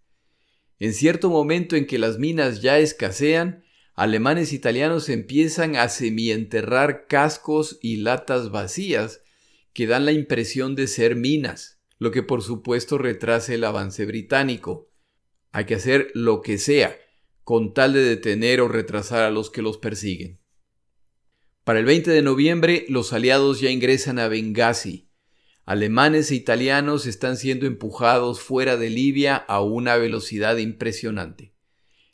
En 0.80 0.94
cierto 0.94 1.30
momento 1.30 1.76
en 1.76 1.86
que 1.86 2.00
las 2.00 2.18
minas 2.18 2.62
ya 2.62 2.80
escasean, 2.80 3.64
alemanes 3.94 4.52
e 4.52 4.56
italianos 4.56 5.10
empiezan 5.10 5.76
a 5.76 5.90
semienterrar 5.90 7.08
cascos 7.08 7.80
y 7.82 7.98
latas 7.98 8.52
vacías 8.52 9.22
que 9.74 9.88
dan 9.88 10.06
la 10.06 10.12
impresión 10.12 10.76
de 10.76 10.88
ser 10.88 11.16
minas, 11.16 11.82
lo 11.98 12.12
que 12.12 12.24
por 12.24 12.42
supuesto 12.42 12.98
retrasa 12.98 13.54
el 13.54 13.64
avance 13.64 14.06
británico. 14.06 14.90
Hay 15.52 15.66
que 15.66 15.76
hacer 15.76 16.12
lo 16.14 16.42
que 16.42 16.58
sea 16.58 16.98
con 17.44 17.74
tal 17.74 17.94
de 17.94 18.02
detener 18.02 18.60
o 18.60 18.68
retrasar 18.68 19.24
a 19.24 19.32
los 19.32 19.50
que 19.50 19.62
los 19.62 19.78
persiguen. 19.78 20.40
Para 21.66 21.80
el 21.80 21.86
20 21.86 22.12
de 22.12 22.22
noviembre, 22.22 22.86
los 22.90 23.12
aliados 23.12 23.60
ya 23.60 23.72
ingresan 23.72 24.20
a 24.20 24.28
Benghazi. 24.28 25.10
Alemanes 25.66 26.30
e 26.30 26.36
italianos 26.36 27.08
están 27.08 27.38
siendo 27.38 27.66
empujados 27.66 28.40
fuera 28.40 28.78
de 28.78 28.92
Libia 28.92 29.36
a 29.36 29.62
una 29.62 29.96
velocidad 29.98 30.58
impresionante. 30.58 31.56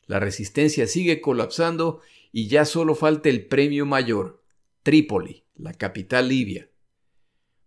La 0.06 0.22
resistencia 0.22 0.88
sigue 0.88 1.20
colapsando 1.20 2.00
y 2.32 2.48
ya 2.48 2.64
solo 2.64 2.96
falta 2.96 3.28
el 3.28 3.46
premio 3.46 3.86
mayor, 3.86 4.42
Trípoli, 4.84 5.44
la 5.58 5.74
capital 5.74 6.30
libia. 6.30 6.70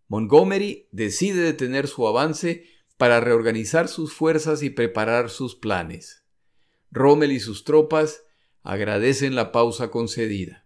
Montgomery 0.08 0.88
decide 0.90 1.42
detener 1.42 1.86
su 1.86 2.08
avance 2.08 2.64
para 2.96 3.20
reorganizar 3.20 3.88
sus 3.88 4.14
fuerzas 4.14 4.62
y 4.62 4.70
preparar 4.70 5.28
sus 5.28 5.54
planes. 5.54 6.24
Rommel 6.90 7.30
y 7.30 7.40
sus 7.40 7.62
tropas 7.64 8.22
agradecen 8.62 9.34
la 9.34 9.52
pausa 9.52 9.90
concedida. 9.90 10.63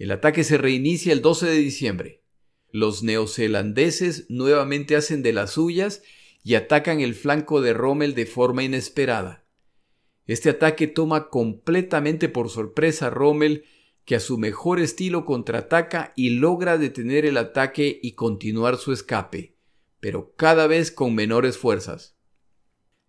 El 0.00 0.12
ataque 0.12 0.44
se 0.44 0.56
reinicia 0.56 1.12
el 1.12 1.20
12 1.20 1.44
de 1.44 1.58
diciembre. 1.58 2.22
Los 2.72 3.02
neozelandeses 3.02 4.24
nuevamente 4.30 4.96
hacen 4.96 5.22
de 5.22 5.34
las 5.34 5.50
suyas 5.50 6.02
y 6.42 6.54
atacan 6.54 7.02
el 7.02 7.14
flanco 7.14 7.60
de 7.60 7.74
Rommel 7.74 8.14
de 8.14 8.24
forma 8.24 8.64
inesperada. 8.64 9.44
Este 10.26 10.48
ataque 10.48 10.86
toma 10.86 11.28
completamente 11.28 12.30
por 12.30 12.48
sorpresa 12.48 13.08
a 13.08 13.10
Rommel, 13.10 13.64
que 14.06 14.14
a 14.14 14.20
su 14.20 14.38
mejor 14.38 14.80
estilo 14.80 15.26
contraataca 15.26 16.14
y 16.16 16.30
logra 16.30 16.78
detener 16.78 17.26
el 17.26 17.36
ataque 17.36 18.00
y 18.02 18.12
continuar 18.12 18.78
su 18.78 18.94
escape, 18.94 19.58
pero 20.00 20.32
cada 20.34 20.66
vez 20.66 20.90
con 20.90 21.14
menores 21.14 21.58
fuerzas. 21.58 22.16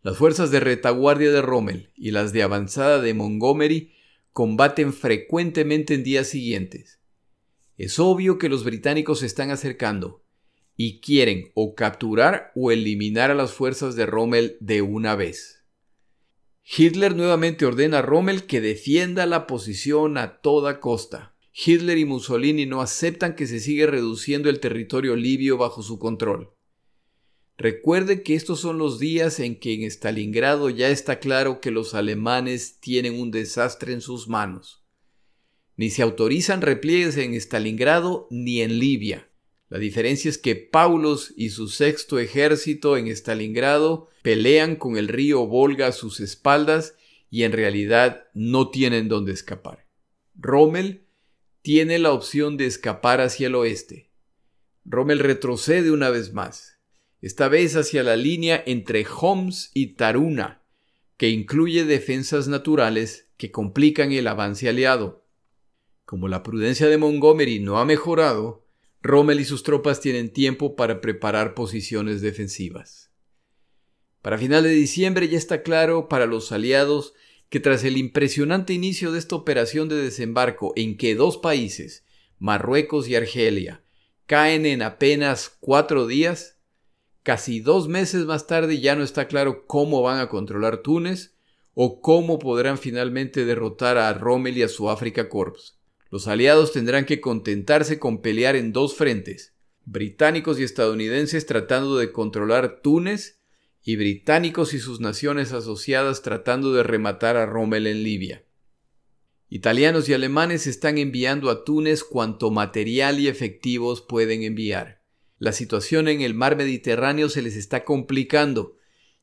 Las 0.02 0.18
fuerzas 0.18 0.52
de 0.52 0.60
retaguardia 0.60 1.32
de 1.32 1.42
Rommel 1.42 1.94
y 1.96 2.12
las 2.12 2.34
de 2.34 2.44
avanzada 2.44 3.00
de 3.00 3.14
Montgomery 3.14 3.94
combaten 4.34 4.94
frecuentemente 4.94 5.94
en 5.94 6.04
días 6.04 6.28
siguientes. 6.28 7.00
Es 7.78 8.00
obvio 8.00 8.38
que 8.38 8.50
los 8.50 8.64
británicos 8.64 9.20
se 9.20 9.26
están 9.26 9.52
acercando 9.52 10.24
y 10.76 11.02
quieren 11.02 11.52
o 11.54 11.76
capturar 11.76 12.52
o 12.56 12.72
eliminar 12.72 13.32
a 13.32 13.36
las 13.36 13.54
fuerzas 13.54 13.96
de 13.96 14.06
Rommel 14.06 14.58
de 14.60 14.82
una 14.82 15.16
vez. 15.16 15.66
Hitler 16.64 17.16
nuevamente 17.16 17.66
ordena 17.66 18.00
a 18.00 18.02
Rommel 18.02 18.46
que 18.46 18.62
defienda 18.62 19.26
la 19.26 19.48
posición 19.48 20.18
a 20.18 20.42
toda 20.42 20.80
costa. 20.80 21.36
Hitler 21.54 21.98
y 21.98 22.06
Mussolini 22.06 22.66
no 22.66 22.82
aceptan 22.82 23.36
que 23.36 23.48
se 23.48 23.60
siga 23.60 23.88
reduciendo 23.88 24.50
el 24.50 24.60
territorio 24.60 25.16
libio 25.16 25.58
bajo 25.58 25.82
su 25.82 26.00
control. 26.00 26.52
Recuerde 27.62 28.24
que 28.24 28.34
estos 28.34 28.60
son 28.60 28.80
los 28.80 28.98
días 28.98 29.40
en 29.40 29.56
que 29.56 29.76
en 29.76 29.84
Stalingrado 29.84 30.72
ya 30.72 30.90
está 30.90 31.20
claro 31.20 31.62
que 31.62 31.70
los 31.70 31.94
alemanes 31.94 32.80
tienen 32.80 33.20
un 33.20 33.30
desastre 33.30 33.94
en 33.94 34.02
sus 34.02 34.28
manos. 34.28 34.84
Ni 35.78 35.92
se 35.92 36.02
autorizan 36.02 36.64
repliegues 36.64 37.18
en 37.18 37.36
Stalingrado 37.36 38.28
ni 38.32 38.64
en 38.64 38.80
Libia. 38.80 39.30
La 39.70 39.78
diferencia 39.78 40.28
es 40.28 40.40
que 40.40 40.56
Paulos 40.56 41.36
y 41.38 41.52
su 41.52 41.68
sexto 41.68 42.18
ejército 42.18 42.98
en 42.98 43.08
Stalingrado 43.10 44.10
pelean 44.24 44.76
con 44.76 44.98
el 44.98 45.08
río 45.08 45.46
Volga 45.46 45.86
a 45.86 45.92
sus 45.92 46.20
espaldas 46.20 46.96
y 47.30 47.44
en 47.44 47.52
realidad 47.52 48.24
no 48.34 48.72
tienen 48.72 49.08
dónde 49.08 49.34
escapar. 49.34 49.86
Rommel 50.34 51.06
tiene 51.62 52.00
la 52.00 52.12
opción 52.12 52.58
de 52.58 52.66
escapar 52.66 53.22
hacia 53.22 53.46
el 53.46 53.54
oeste. 53.54 54.10
Rommel 54.84 55.20
retrocede 55.20 55.92
una 55.92 56.10
vez 56.10 56.34
más 56.34 56.71
esta 57.22 57.48
vez 57.48 57.76
hacia 57.76 58.04
la 58.04 58.16
línea 58.16 58.64
entre 58.66 59.06
Homs 59.06 59.72
y 59.74 59.94
Taruna, 59.94 60.64
que 61.18 61.30
incluye 61.30 61.86
defensas 61.86 62.48
naturales 62.48 63.30
que 63.38 63.52
complican 63.52 64.12
el 64.12 64.28
avance 64.28 64.68
aliado. 64.68 65.24
Como 66.06 66.28
la 66.28 66.44
prudencia 66.44 66.88
de 66.88 66.98
Montgomery 66.98 67.60
no 67.60 67.80
ha 67.80 67.86
mejorado, 67.86 68.66
Rommel 69.04 69.40
y 69.40 69.46
sus 69.46 69.64
tropas 69.64 70.02
tienen 70.02 70.32
tiempo 70.32 70.76
para 70.76 71.00
preparar 71.02 71.54
posiciones 71.54 72.22
defensivas. 72.22 73.12
Para 74.22 74.38
final 74.38 74.64
de 74.64 74.70
diciembre 74.70 75.28
ya 75.28 75.38
está 75.38 75.64
claro 75.64 76.08
para 76.08 76.26
los 76.26 76.52
aliados 76.52 77.14
que 77.50 77.60
tras 77.60 77.84
el 77.84 77.98
impresionante 77.98 78.74
inicio 78.74 79.12
de 79.12 79.20
esta 79.20 79.36
operación 79.36 79.90
de 79.90 79.96
desembarco 79.96 80.74
en 80.76 80.98
que 80.98 81.16
dos 81.16 81.38
países, 81.38 82.06
Marruecos 82.40 83.08
y 83.08 83.16
Argelia, 83.16 83.84
caen 84.26 84.66
en 84.66 84.82
apenas 84.82 85.50
cuatro 85.60 86.08
días, 86.08 86.61
Casi 87.24 87.60
dos 87.60 87.88
meses 87.88 88.26
más 88.26 88.48
tarde 88.48 88.80
ya 88.80 88.96
no 88.96 89.04
está 89.04 89.28
claro 89.28 89.68
cómo 89.68 90.02
van 90.02 90.20
a 90.20 90.28
controlar 90.28 90.82
Túnez 90.82 91.36
o 91.76 92.02
cómo 92.02 92.40
podrán 92.40 92.80
finalmente 92.80 93.46
derrotar 93.46 94.00
a 94.00 94.12
Rommel 94.14 94.58
y 94.58 94.64
a 94.64 94.68
su 94.68 94.90
Africa 94.90 95.30
Corps. 95.30 95.78
Los 96.10 96.28
aliados 96.28 96.72
tendrán 96.72 97.06
que 97.06 97.22
contentarse 97.22 98.00
con 98.00 98.22
pelear 98.22 98.56
en 98.56 98.74
dos 98.74 98.96
frentes, 98.96 99.54
británicos 99.86 100.60
y 100.60 100.64
estadounidenses 100.64 101.46
tratando 101.46 101.98
de 101.98 102.12
controlar 102.12 102.82
Túnez 102.82 103.40
y 103.84 103.98
británicos 103.98 104.74
y 104.74 104.80
sus 104.80 105.00
naciones 105.00 105.54
asociadas 105.54 106.24
tratando 106.24 106.74
de 106.74 106.82
rematar 106.82 107.38
a 107.38 107.46
Rommel 107.46 107.86
en 107.86 108.04
Libia. 108.04 108.46
Italianos 109.48 110.10
y 110.10 110.14
alemanes 110.14 110.66
están 110.66 110.98
enviando 110.98 111.52
a 111.52 111.64
Túnez 111.66 112.04
cuanto 112.04 112.50
material 112.50 113.20
y 113.20 113.28
efectivos 113.28 114.02
pueden 114.02 114.42
enviar 114.42 115.01
la 115.42 115.54
situación 115.54 116.08
en 116.08 116.22
el 116.22 116.36
mar 116.36 116.56
Mediterráneo 116.56 117.28
se 117.28 117.42
les 117.42 117.56
está 117.56 117.84
complicando, 117.84 118.78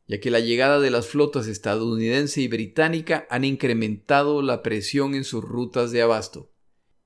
ya 0.09 0.19
que 0.19 0.33
la 0.33 0.41
llegada 0.41 0.81
de 0.81 0.91
las 0.91 1.07
flotas 1.07 1.47
estadounidense 1.47 2.41
y 2.41 2.49
británica 2.49 3.29
han 3.31 3.45
incrementado 3.45 4.43
la 4.43 4.65
presión 4.65 5.15
en 5.15 5.23
sus 5.23 5.45
rutas 5.45 5.93
de 5.93 6.03
abasto. 6.03 6.51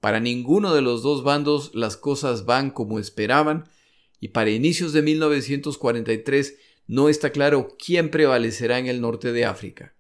Para 0.01 0.19
ninguno 0.19 0.73
de 0.73 0.81
los 0.81 1.03
dos 1.03 1.25
bandos 1.25 1.73
las 1.75 1.99
cosas 1.99 2.47
van 2.47 2.71
como 2.71 2.99
esperaban, 2.99 3.69
y 4.19 4.29
para 4.29 4.49
inicios 4.49 4.95
de 4.95 5.03
1943 5.03 6.57
no 6.87 7.11
está 7.11 7.33
claro 7.33 7.77
quién 7.79 8.11
prevalecerá 8.11 8.79
en 8.79 8.87
el 8.87 9.03
norte 9.03 9.33
de 9.33 9.45
África. 9.45 9.95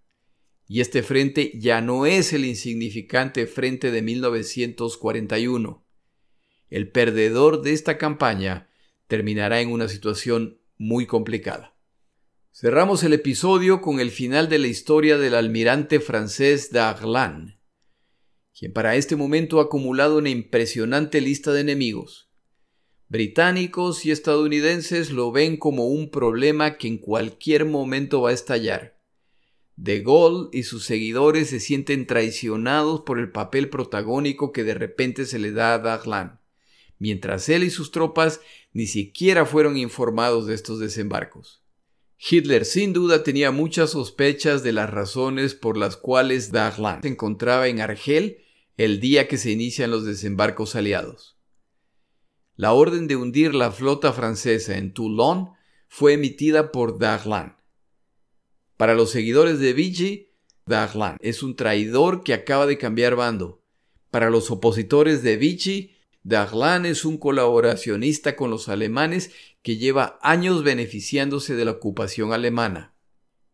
Y 0.66 0.80
este 0.80 1.02
frente 1.02 1.52
ya 1.54 1.82
no 1.82 2.06
es 2.06 2.32
el 2.32 2.46
insignificante 2.46 3.46
frente 3.46 3.90
de 3.90 4.00
1941. 4.00 5.84
El 6.70 6.90
perdedor 6.90 7.60
de 7.60 7.74
esta 7.74 7.98
campaña 7.98 8.70
terminará 9.12 9.60
en 9.60 9.70
una 9.70 9.88
situación 9.88 10.58
muy 10.78 11.04
complicada. 11.04 11.76
Cerramos 12.50 13.02
el 13.02 13.12
episodio 13.12 13.82
con 13.82 14.00
el 14.00 14.10
final 14.10 14.48
de 14.48 14.58
la 14.58 14.68
historia 14.68 15.18
del 15.18 15.34
almirante 15.34 16.00
francés 16.00 16.72
Darlan, 16.72 17.60
quien 18.58 18.72
para 18.72 18.96
este 18.96 19.14
momento 19.14 19.60
ha 19.60 19.64
acumulado 19.64 20.16
una 20.16 20.30
impresionante 20.30 21.20
lista 21.20 21.52
de 21.52 21.60
enemigos. 21.60 22.30
Británicos 23.08 24.06
y 24.06 24.12
estadounidenses 24.12 25.10
lo 25.10 25.30
ven 25.30 25.58
como 25.58 25.88
un 25.88 26.10
problema 26.10 26.78
que 26.78 26.88
en 26.88 26.96
cualquier 26.96 27.66
momento 27.66 28.22
va 28.22 28.30
a 28.30 28.32
estallar. 28.32 28.98
De 29.76 30.00
Gaulle 30.00 30.48
y 30.54 30.62
sus 30.62 30.86
seguidores 30.86 31.50
se 31.50 31.60
sienten 31.60 32.06
traicionados 32.06 33.02
por 33.02 33.18
el 33.18 33.30
papel 33.30 33.68
protagónico 33.68 34.52
que 34.52 34.64
de 34.64 34.72
repente 34.72 35.26
se 35.26 35.38
le 35.38 35.52
da 35.52 35.74
a 35.74 35.78
Darlan 35.80 36.40
mientras 37.02 37.48
él 37.48 37.64
y 37.64 37.70
sus 37.70 37.90
tropas 37.90 38.40
ni 38.73 38.87
siquiera 38.87 39.47
fueron 39.47 39.77
informados 39.77 40.47
de 40.47 40.55
estos 40.55 40.79
desembarcos. 40.79 41.62
Hitler 42.18 42.64
sin 42.64 42.93
duda 42.93 43.25
tenía 43.25 43.51
muchas 43.51 43.91
sospechas 43.91 44.62
de 44.62 44.73
las 44.73 44.89
razones 44.89 45.55
por 45.55 45.77
las 45.77 45.97
cuales 45.97 46.53
Darlan 46.53 47.03
se 47.03 47.09
encontraba 47.09 47.68
en 47.68 47.81
Argel 47.81 48.39
el 48.77 49.01
día 49.01 49.29
que 49.29 49.39
se 49.39 49.51
inician 49.51 49.91
los 49.91 50.05
desembarcos 50.05 50.77
aliados. 50.77 51.37
La 52.55 52.73
orden 52.73 53.09
de 53.09 53.16
hundir 53.16 53.55
la 53.55 53.73
flota 53.73 54.12
francesa 54.12 54.79
en 54.79 54.93
Toulon 54.93 55.51
fue 55.89 56.14
emitida 56.14 56.70
por 56.70 56.99
Darlan. 56.99 57.57
Para 58.77 58.95
los 58.95 59.11
seguidores 59.11 59.59
de 59.59 59.73
Vichy, 59.73 60.31
Darlan 60.64 61.16
es 61.20 61.43
un 61.43 61.57
traidor 61.57 62.23
que 62.23 62.35
acaba 62.35 62.66
de 62.66 62.79
cambiar 62.79 63.16
bando. 63.16 63.64
Para 64.11 64.31
los 64.31 64.51
opositores 64.51 65.23
de 65.23 65.37
Vichy, 65.37 65.91
Darlan 66.25 66.87
es 66.87 67.05
un 67.05 67.18
colaboracionista 67.18 68.37
con 68.37 68.51
los 68.51 68.68
alemanes 68.68 69.33
que 69.62 69.77
lleva 69.77 70.18
años 70.23 70.62
beneficiándose 70.62 71.57
de 71.57 71.64
la 71.64 71.73
ocupación 71.73 72.33
alemana. 72.33 72.95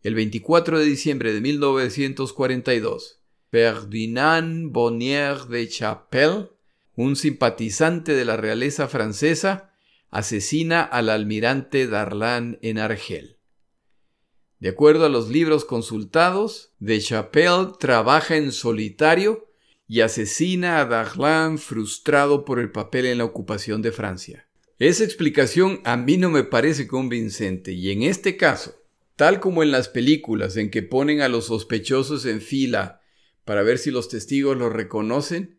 El 0.03 0.15
24 0.15 0.79
de 0.79 0.85
diciembre 0.85 1.33
de 1.33 1.41
1942, 1.41 3.21
Ferdinand 3.51 4.71
Bonnier 4.71 5.47
de 5.47 5.67
Chapelle, 5.69 6.51
un 6.95 7.17
simpatizante 7.17 8.15
de 8.15 8.25
la 8.25 8.37
realeza 8.37 8.87
francesa, 8.89 9.73
asesina 10.11 10.83
al 10.83 11.09
almirante 11.09 11.87
Darlan 11.87 12.59
en 12.63 12.79
Argel. 12.79 13.39
De 14.59 14.69
acuerdo 14.69 15.07
a 15.07 15.09
los 15.09 15.29
libros 15.29 15.65
consultados, 15.65 16.73
de 16.81 17.01
Chapelle 17.01 17.73
trabaja 17.79 18.37
en 18.37 18.53
solitario 18.53 19.48
y 19.89 20.03
asesina 20.03 20.81
a 20.81 20.85
Darlan 20.85 21.57
frustrado 21.57 22.45
por 22.45 22.61
el 22.61 22.71
papel 22.71 23.07
en 23.07 23.19
la 23.19 23.25
ocupación 23.25 23.81
de 23.81 23.91
Francia. 23.91 24.47
Esa 24.79 25.03
explicación 25.03 25.81
a 25.85 25.97
mí 25.97 26.19
no 26.19 26.31
me 26.31 26.45
parece 26.45 26.87
convincente 26.87 27.73
y 27.73 27.91
en 27.91 28.03
este 28.03 28.37
caso, 28.37 28.77
tal 29.17 29.41
como 29.41 29.63
en 29.63 29.73
las 29.73 29.89
películas 29.89 30.57
en 30.57 30.71
que 30.71 30.83
ponen 30.83 31.23
a 31.23 31.29
los 31.29 31.47
sospechosos 31.47 32.27
en 32.27 32.43
fila 32.43 33.01
para 33.45 33.63
ver 33.63 33.79
si 33.79 33.91
los 33.91 34.09
testigos 34.09 34.57
los 34.57 34.73
reconocen, 34.73 35.59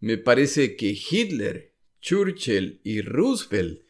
me 0.00 0.18
parece 0.18 0.74
que 0.76 0.88
Hitler, 0.88 1.74
Churchill 2.02 2.80
y 2.82 3.00
Roosevelt 3.00 3.82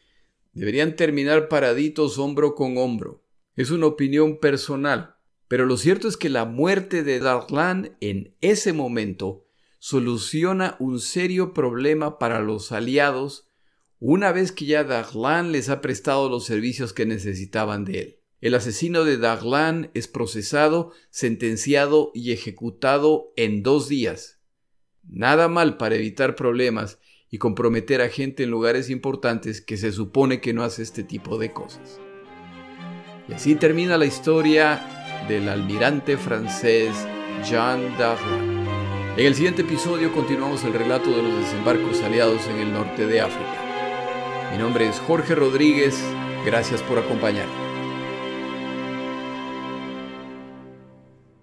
deberían 0.53 0.95
terminar 0.95 1.49
paraditos 1.49 2.17
hombro 2.19 2.55
con 2.55 2.77
hombro. 2.77 3.25
Es 3.55 3.71
una 3.71 3.87
opinión 3.87 4.39
personal, 4.39 5.15
pero 5.47 5.65
lo 5.65 5.75
cierto 5.75 6.07
es 6.07 6.17
que 6.17 6.29
la 6.29 6.45
muerte 6.45 7.03
de 7.03 7.19
Darlan 7.19 7.97
en 7.99 8.35
ese 8.41 8.71
momento 8.71 9.44
soluciona 9.79 10.75
un 10.79 10.99
serio 10.99 11.53
problema 11.53 12.17
para 12.17 12.39
los 12.39 12.71
aliados 12.71 13.47
una 13.99 14.31
vez 14.31 14.51
que 14.51 14.65
ya 14.65 14.83
Darlan 14.83 15.51
les 15.51 15.69
ha 15.69 15.81
prestado 15.81 16.29
los 16.29 16.45
servicios 16.45 16.93
que 16.93 17.05
necesitaban 17.05 17.85
de 17.85 17.99
él. 17.99 18.19
El 18.41 18.53
asesino 18.53 19.03
de 19.03 19.17
Darlan 19.17 19.89
es 19.93 20.07
procesado, 20.07 20.91
sentenciado 21.09 22.11
y 22.13 22.31
ejecutado 22.31 23.33
en 23.35 23.63
dos 23.63 23.87
días. 23.89 24.41
Nada 25.03 25.47
mal 25.47 25.77
para 25.77 25.95
evitar 25.95 26.35
problemas 26.35 26.99
y 27.31 27.37
comprometer 27.37 28.01
a 28.01 28.09
gente 28.09 28.43
en 28.43 28.51
lugares 28.51 28.89
importantes 28.89 29.61
que 29.61 29.77
se 29.77 29.91
supone 29.91 30.41
que 30.41 30.53
no 30.53 30.63
hace 30.63 30.83
este 30.83 31.03
tipo 31.03 31.37
de 31.37 31.53
cosas. 31.53 31.99
Y 33.27 33.33
así 33.33 33.55
termina 33.55 33.97
la 33.97 34.05
historia 34.05 35.25
del 35.27 35.49
almirante 35.49 36.17
francés 36.17 36.93
Jean 37.43 37.97
Darlan. 37.97 38.54
En 39.17 39.25
el 39.25 39.33
siguiente 39.33 39.61
episodio 39.61 40.11
continuamos 40.11 40.65
el 40.65 40.73
relato 40.73 41.09
de 41.09 41.23
los 41.23 41.37
desembarcos 41.37 42.01
aliados 42.01 42.45
en 42.47 42.57
el 42.57 42.73
norte 42.73 43.07
de 43.07 43.21
África. 43.21 44.51
Mi 44.51 44.57
nombre 44.57 44.89
es 44.89 44.99
Jorge 44.99 45.35
Rodríguez, 45.35 45.97
gracias 46.45 46.83
por 46.83 46.99
acompañarme. 46.99 47.53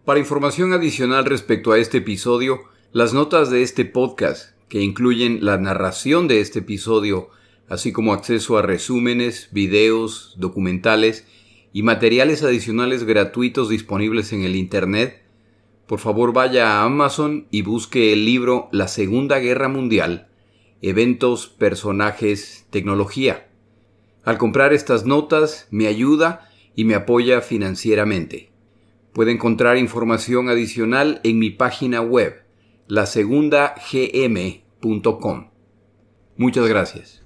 Para 0.04 0.20
información 0.20 0.74
adicional 0.74 1.24
respecto 1.24 1.72
a 1.72 1.78
este 1.78 1.98
episodio, 1.98 2.60
las 2.92 3.14
notas 3.14 3.48
de 3.48 3.62
este 3.62 3.86
podcast, 3.86 4.50
que 4.68 4.82
incluyen 4.82 5.42
la 5.42 5.56
narración 5.56 6.28
de 6.28 6.40
este 6.40 6.58
episodio, 6.58 7.30
así 7.70 7.90
como 7.90 8.12
acceso 8.12 8.58
a 8.58 8.62
resúmenes, 8.62 9.48
videos, 9.50 10.34
documentales 10.36 11.26
y 11.72 11.84
materiales 11.84 12.42
adicionales 12.42 13.04
gratuitos 13.04 13.70
disponibles 13.70 14.34
en 14.34 14.42
el 14.42 14.56
Internet, 14.56 15.21
por 15.92 16.00
favor 16.00 16.32
vaya 16.32 16.70
a 16.70 16.84
Amazon 16.84 17.46
y 17.50 17.60
busque 17.60 18.14
el 18.14 18.24
libro 18.24 18.70
La 18.72 18.88
Segunda 18.88 19.38
Guerra 19.40 19.68
Mundial, 19.68 20.28
Eventos, 20.80 21.48
Personajes, 21.48 22.66
Tecnología. 22.70 23.50
Al 24.24 24.38
comprar 24.38 24.72
estas 24.72 25.04
notas 25.04 25.68
me 25.70 25.88
ayuda 25.88 26.48
y 26.74 26.86
me 26.86 26.94
apoya 26.94 27.42
financieramente. 27.42 28.52
Puede 29.12 29.32
encontrar 29.32 29.76
información 29.76 30.48
adicional 30.48 31.20
en 31.24 31.38
mi 31.38 31.50
página 31.50 32.00
web, 32.00 32.42
lasegundagm.com. 32.86 35.50
Muchas 36.38 36.68
gracias. 36.68 37.20